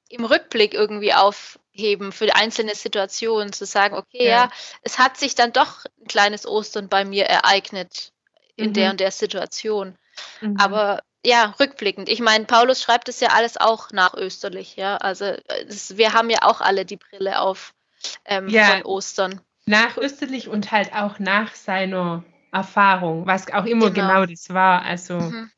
im 0.09 0.25
Rückblick 0.25 0.73
irgendwie 0.73 1.13
aufheben 1.13 2.11
für 2.11 2.35
einzelne 2.35 2.75
Situationen, 2.75 3.53
zu 3.53 3.65
sagen, 3.65 3.95
okay, 3.95 4.25
ja. 4.25 4.45
ja, 4.45 4.51
es 4.81 4.99
hat 4.99 5.17
sich 5.17 5.35
dann 5.35 5.53
doch 5.53 5.85
ein 6.01 6.07
kleines 6.07 6.47
Ostern 6.47 6.89
bei 6.89 7.05
mir 7.05 7.25
ereignet 7.25 8.11
in 8.55 8.69
mhm. 8.69 8.73
der 8.73 8.91
und 8.91 8.99
der 8.99 9.11
Situation. 9.11 9.95
Mhm. 10.41 10.57
Aber 10.57 11.01
ja, 11.25 11.53
rückblickend. 11.59 12.09
Ich 12.09 12.21
meine, 12.21 12.45
Paulus 12.45 12.81
schreibt 12.81 13.09
es 13.09 13.19
ja 13.19 13.29
alles 13.29 13.57
auch 13.57 13.91
nach 13.91 14.13
österlich, 14.13 14.75
ja. 14.75 14.97
Also 14.97 15.35
das, 15.67 15.97
wir 15.97 16.13
haben 16.13 16.29
ja 16.29 16.39
auch 16.41 16.61
alle 16.61 16.85
die 16.85 16.97
Brille 16.97 17.39
auf 17.41 17.73
ähm, 18.25 18.47
ja, 18.49 18.65
von 18.67 18.83
Ostern. 18.83 19.41
Nach 19.65 19.97
österlich 19.97 20.47
und 20.47 20.71
halt 20.71 20.93
auch 20.93 21.19
nach 21.19 21.53
seiner 21.55 22.23
Erfahrung, 22.51 23.27
was 23.27 23.51
auch 23.51 23.65
immer 23.65 23.91
genau, 23.91 24.07
genau 24.07 24.25
das 24.25 24.49
war. 24.49 24.83
Also 24.83 25.19
mhm. 25.19 25.51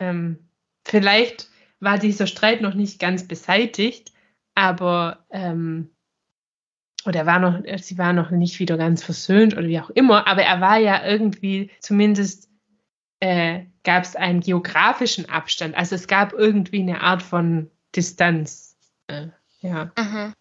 ähm, 0.00 0.48
vielleicht 0.84 1.48
war 1.84 1.98
dieser 1.98 2.26
Streit 2.26 2.60
noch 2.60 2.74
nicht 2.74 2.98
ganz 2.98 3.28
beseitigt, 3.28 4.12
aber 4.54 5.24
ähm, 5.30 5.90
oder 7.06 7.26
war 7.26 7.38
noch, 7.38 7.60
sie 7.78 7.98
war 7.98 8.12
noch 8.12 8.30
nicht 8.30 8.58
wieder 8.60 8.76
ganz 8.76 9.04
versöhnt 9.04 9.54
oder 9.54 9.66
wie 9.66 9.80
auch 9.80 9.90
immer, 9.90 10.26
aber 10.26 10.42
er 10.42 10.60
war 10.60 10.78
ja 10.78 11.04
irgendwie 11.04 11.70
zumindest 11.80 12.48
äh, 13.20 13.66
gab 13.84 14.04
es 14.04 14.16
einen 14.16 14.40
geografischen 14.40 15.28
Abstand. 15.28 15.74
Also 15.76 15.94
es 15.94 16.08
gab 16.08 16.32
irgendwie 16.32 16.80
eine 16.80 17.00
Art 17.00 17.22
von 17.22 17.70
Distanz. 17.94 18.76
Äh, 19.06 19.28
ja. 19.60 19.92
Mhm. 19.98 20.34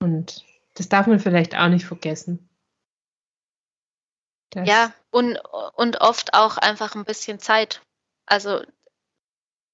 Und 0.00 0.44
das 0.74 0.88
darf 0.88 1.06
man 1.06 1.20
vielleicht 1.20 1.56
auch 1.56 1.68
nicht 1.68 1.86
vergessen. 1.86 2.48
Das 4.50 4.68
ja, 4.68 4.92
und, 5.10 5.38
und 5.74 6.00
oft 6.00 6.34
auch 6.34 6.56
einfach 6.56 6.94
ein 6.94 7.04
bisschen 7.04 7.38
Zeit. 7.38 7.82
Also 8.26 8.62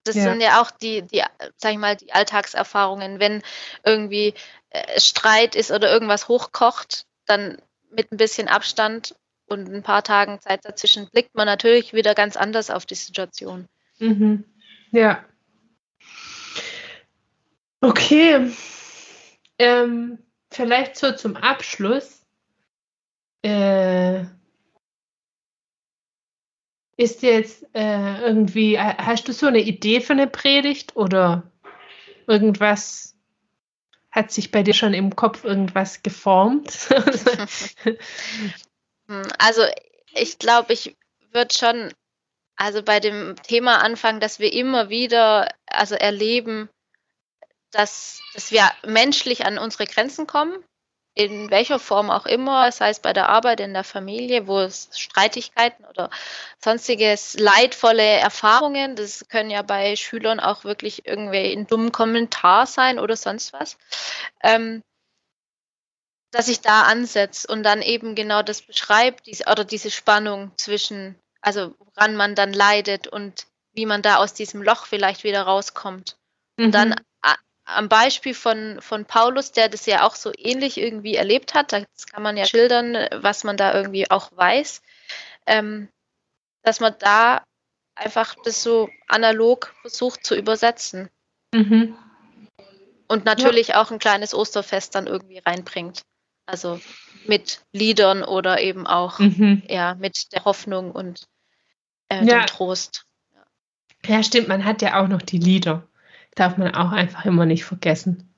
das 0.07 0.17
ja. 0.17 0.23
sind 0.25 0.41
ja 0.41 0.61
auch 0.61 0.71
die, 0.71 1.03
die, 1.03 1.23
sag 1.57 1.73
ich 1.73 1.79
mal, 1.79 1.97
die 1.97 2.13
Alltagserfahrungen. 2.13 3.21
Wenn 3.21 3.43
irgendwie 3.85 4.35
äh, 4.71 5.01
Streit 5.01 5.55
ist 5.55 5.71
oder 5.71 5.93
irgendwas 5.93 6.29
hochkocht, 6.29 7.07
dann 7.27 7.59
mit 7.91 8.13
ein 8.13 8.17
bisschen 8.17 8.49
Abstand 8.49 9.15
und 9.47 9.73
ein 9.73 9.83
paar 9.83 10.03
Tagen 10.03 10.41
Zeit 10.41 10.65
dazwischen 10.65 11.09
blickt 11.11 11.35
man 11.35 11.47
natürlich 11.47 11.93
wieder 11.93 12.15
ganz 12.15 12.37
anders 12.37 12.71
auf 12.71 12.87
die 12.87 12.95
Situation. 12.95 13.69
Mhm. 13.99 14.45
Ja. 14.91 15.25
Okay. 17.81 18.51
Ähm, 19.59 20.19
vielleicht 20.51 20.97
so 20.97 21.13
zum 21.13 21.37
Abschluss. 21.37 22.23
Äh, 23.43 24.25
ist 26.97 27.23
jetzt 27.23 27.67
äh, 27.75 28.21
irgendwie, 28.23 28.79
hast 28.79 29.29
du 29.29 29.33
so 29.33 29.47
eine 29.47 29.61
Idee 29.61 30.01
für 30.01 30.15
eine 30.15 30.27
Predigt 30.27 30.97
oder 30.97 31.51
irgendwas? 32.27 33.15
Hat 34.11 34.33
sich 34.33 34.51
bei 34.51 34.63
dir 34.63 34.73
schon 34.73 34.95
im 34.95 35.15
Kopf 35.15 35.45
irgendwas 35.45 36.03
geformt? 36.03 36.89
Also 39.39 39.63
ich 40.15 40.41
glaube, 40.41 40.73
ich 40.73 40.97
würde 41.31 41.55
schon 41.55 41.93
also 42.57 42.83
bei 42.83 43.01
dem 43.01 43.37
Thema 43.43 43.83
anfangen, 43.83 44.19
dass 44.19 44.39
wir 44.39 44.53
immer 44.53 44.89
wieder 44.89 45.49
also 45.67 45.95
erleben, 45.95 46.69
dass, 47.71 48.21
dass 48.35 48.51
wir 48.51 48.71
menschlich 48.85 49.45
an 49.45 49.59
unsere 49.59 49.85
Grenzen 49.85 50.27
kommen, 50.27 50.57
in 51.17 51.51
welcher 51.51 51.79
Form 51.79 52.11
auch 52.11 52.27
immer, 52.27 52.71
sei 52.71 52.91
es 52.91 53.01
bei 53.01 53.15
der 53.15 53.31
Arbeit, 53.31 53.61
in 53.61 53.73
der 53.73 53.85
Familie, 53.85 54.47
wo 54.47 54.61
es 54.61 54.91
Streitigkeiten 54.93 55.87
oder 55.87 56.11
sonstiges 56.63 57.39
leidvolle 57.39 58.03
Erfahrungen, 58.03 58.97
das 58.97 59.27
können 59.29 59.49
ja 59.49 59.63
bei 59.63 59.97
Schülern 59.97 60.41
auch 60.41 60.65
wirklich 60.65 61.07
irgendwie 61.07 61.55
ein 61.55 61.67
dummen 61.67 61.91
Kommentar 61.91 62.67
sein 62.67 62.99
oder 62.99 63.17
sonst 63.17 63.55
was, 63.55 63.79
ähm, 64.43 64.83
dass 66.33 66.49
ich 66.49 66.61
da 66.61 66.83
ansetze 66.83 67.49
und 67.49 67.63
dann 67.63 67.81
eben 67.81 68.15
genau 68.15 68.43
das 68.43 68.61
beschreibt, 68.61 69.27
diese, 69.27 69.45
oder 69.45 69.65
diese 69.65 69.91
Spannung 69.91 70.53
zwischen, 70.59 71.19
also 71.41 71.75
woran 71.79 72.15
man 72.15 72.35
dann 72.35 72.53
leidet 72.53 73.07
und 73.07 73.47
wie 73.73 73.87
man 73.87 74.03
da 74.03 74.17
aus 74.17 74.35
diesem 74.35 74.63
Loch 74.63 74.85
vielleicht 74.85 75.25
wieder 75.25 75.43
rauskommt. 75.45 76.19
Und 76.59 76.73
dann 76.73 76.91
mhm 76.91 76.95
am 77.67 77.89
Beispiel 77.89 78.33
von, 78.33 78.81
von 78.81 79.05
Paulus, 79.05 79.53
der 79.53 79.69
das 79.69 79.87
ja 79.87 80.07
auch 80.07 80.15
so 80.15 80.33
ähnlich 80.39 80.79
irgendwie 80.79 81.17
erlebt 81.17 81.55
hat, 81.55 81.73
das 81.73 82.07
kann 82.07 82.23
man 82.23 82.37
ja 82.37 82.47
schildern, 82.47 82.97
was 83.13 83.45
man 83.45 83.57
da 83.57 83.75
irgendwie 83.75 84.11
auch 84.11 84.31
weiß, 84.35 84.83
ähm, 85.47 85.89
dass 86.63 86.81
man 86.81 86.95
da 86.99 87.45
einfach 87.97 88.37
das 88.45 88.63
so 88.63 88.89
analog 89.09 89.75
versucht 89.81 90.25
zu 90.25 90.37
übersetzen. 90.37 91.11
Mhm. 91.53 91.97
Und 93.09 93.25
natürlich 93.25 93.69
ja. 93.69 93.83
auch 93.83 93.91
ein 93.91 93.99
kleines 93.99 94.33
Osterfest 94.35 94.95
dann 94.95 95.07
irgendwie 95.07 95.39
reinbringt. 95.39 96.03
Also 96.47 96.81
mit 97.27 97.63
Liedern 97.73 98.23
oder 98.23 98.61
eben 98.61 98.87
auch 98.87 99.19
mhm. 99.19 99.63
ja, 99.69 99.95
mit 99.97 100.33
der 100.33 100.45
Hoffnung 100.45 100.93
und 100.93 101.27
äh, 102.09 102.25
ja. 102.25 102.41
dem 102.41 102.47
Trost. 102.47 103.05
Ja, 104.07 104.23
stimmt, 104.23 104.47
man 104.47 104.65
hat 104.65 104.83
ja 104.83 105.03
auch 105.03 105.09
noch 105.09 105.23
die 105.23 105.39
Lieder 105.39 105.89
darf 106.37 106.57
man 106.57 106.75
auch 106.75 106.93
einfach 106.93 107.25
immer 107.25 107.47
nicht 107.47 107.65
vergessen 107.65 108.29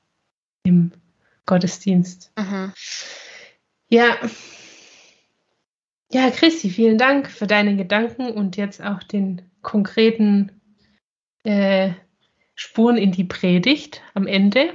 im 0.63 0.93
Gottesdienst. 1.45 2.33
Mhm. 2.39 2.73
Ja. 3.91 4.17
Ja, 6.11 6.31
Christi, 6.31 6.71
vielen 6.71 6.97
Dank 6.97 7.31
für 7.31 7.47
deine 7.47 7.77
Gedanken 7.77 8.31
und 8.31 8.57
jetzt 8.57 8.83
auch 8.83 9.03
den 9.03 9.43
konkreten 9.61 10.63
äh, 11.45 11.91
Spuren 12.55 12.97
in 12.97 13.13
die 13.13 13.25
Predigt 13.25 14.01
am 14.15 14.27
Ende. 14.27 14.73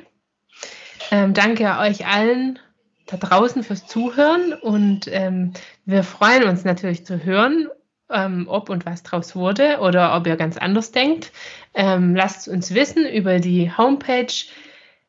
Ähm, 1.10 1.34
danke 1.34 1.80
euch 1.80 2.06
allen 2.06 2.60
da 3.08 3.18
draußen 3.18 3.64
fürs 3.64 3.88
Zuhören 3.88 4.54
und 4.54 5.08
ähm, 5.08 5.54
wir 5.86 6.04
freuen 6.04 6.44
uns 6.44 6.64
natürlich 6.64 7.06
zu 7.06 7.24
hören, 7.24 7.68
ähm, 8.14 8.46
ob 8.48 8.70
und 8.70 8.86
was 8.86 9.04
draus 9.04 9.36
wurde 9.36 9.80
oder 9.80 10.16
ob 10.16 10.26
ihr 10.28 10.38
ganz 10.38 10.58
anders 10.58 10.92
denkt. 10.92 11.34
Ähm, 11.74 12.16
lasst 12.16 12.48
uns 12.48 12.74
wissen 12.74 13.06
über 13.06 13.40
die 13.40 13.76
Homepage 13.76 14.32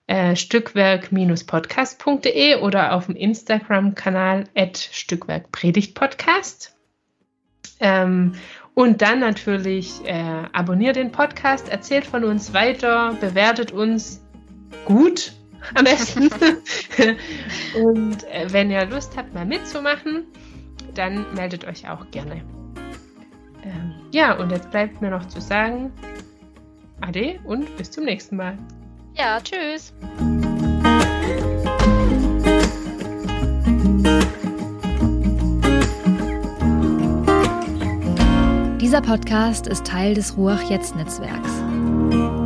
äh, 0.06 0.36
stückwerk-podcast.de 0.36 2.56
oder 2.56 2.94
auf 2.94 3.06
dem 3.06 3.16
Instagram-Kanal 3.16 4.44
Stückwerkpredigtpodcast. 4.92 6.76
Ähm, 7.80 8.34
und 8.74 9.02
dann 9.02 9.20
natürlich 9.20 10.04
äh, 10.04 10.44
abonniert 10.52 10.96
den 10.96 11.12
Podcast, 11.12 11.68
erzählt 11.68 12.04
von 12.04 12.24
uns 12.24 12.52
weiter, 12.52 13.16
bewertet 13.20 13.72
uns 13.72 14.20
gut 14.84 15.32
am 15.74 15.84
besten. 15.84 16.28
und 17.76 18.24
äh, 18.24 18.52
wenn 18.52 18.70
ihr 18.70 18.84
Lust 18.86 19.16
habt, 19.16 19.32
mal 19.32 19.46
mitzumachen, 19.46 20.26
dann 20.94 21.24
meldet 21.34 21.64
euch 21.64 21.88
auch 21.88 22.10
gerne. 22.10 22.42
Ähm, 23.64 23.94
ja, 24.12 24.34
und 24.38 24.50
jetzt 24.50 24.70
bleibt 24.70 25.00
mir 25.00 25.10
noch 25.10 25.26
zu 25.26 25.40
sagen, 25.40 25.92
Ade 27.00 27.38
und 27.44 27.76
bis 27.76 27.90
zum 27.90 28.04
nächsten 28.04 28.36
Mal. 28.36 28.56
Ja, 29.14 29.40
tschüss. 29.40 29.92
Dieser 38.80 39.00
Podcast 39.00 39.66
ist 39.66 39.86
Teil 39.86 40.14
des 40.14 40.36
Ruach 40.36 40.62
Jetzt 40.70 40.94
Netzwerks. 40.94 42.43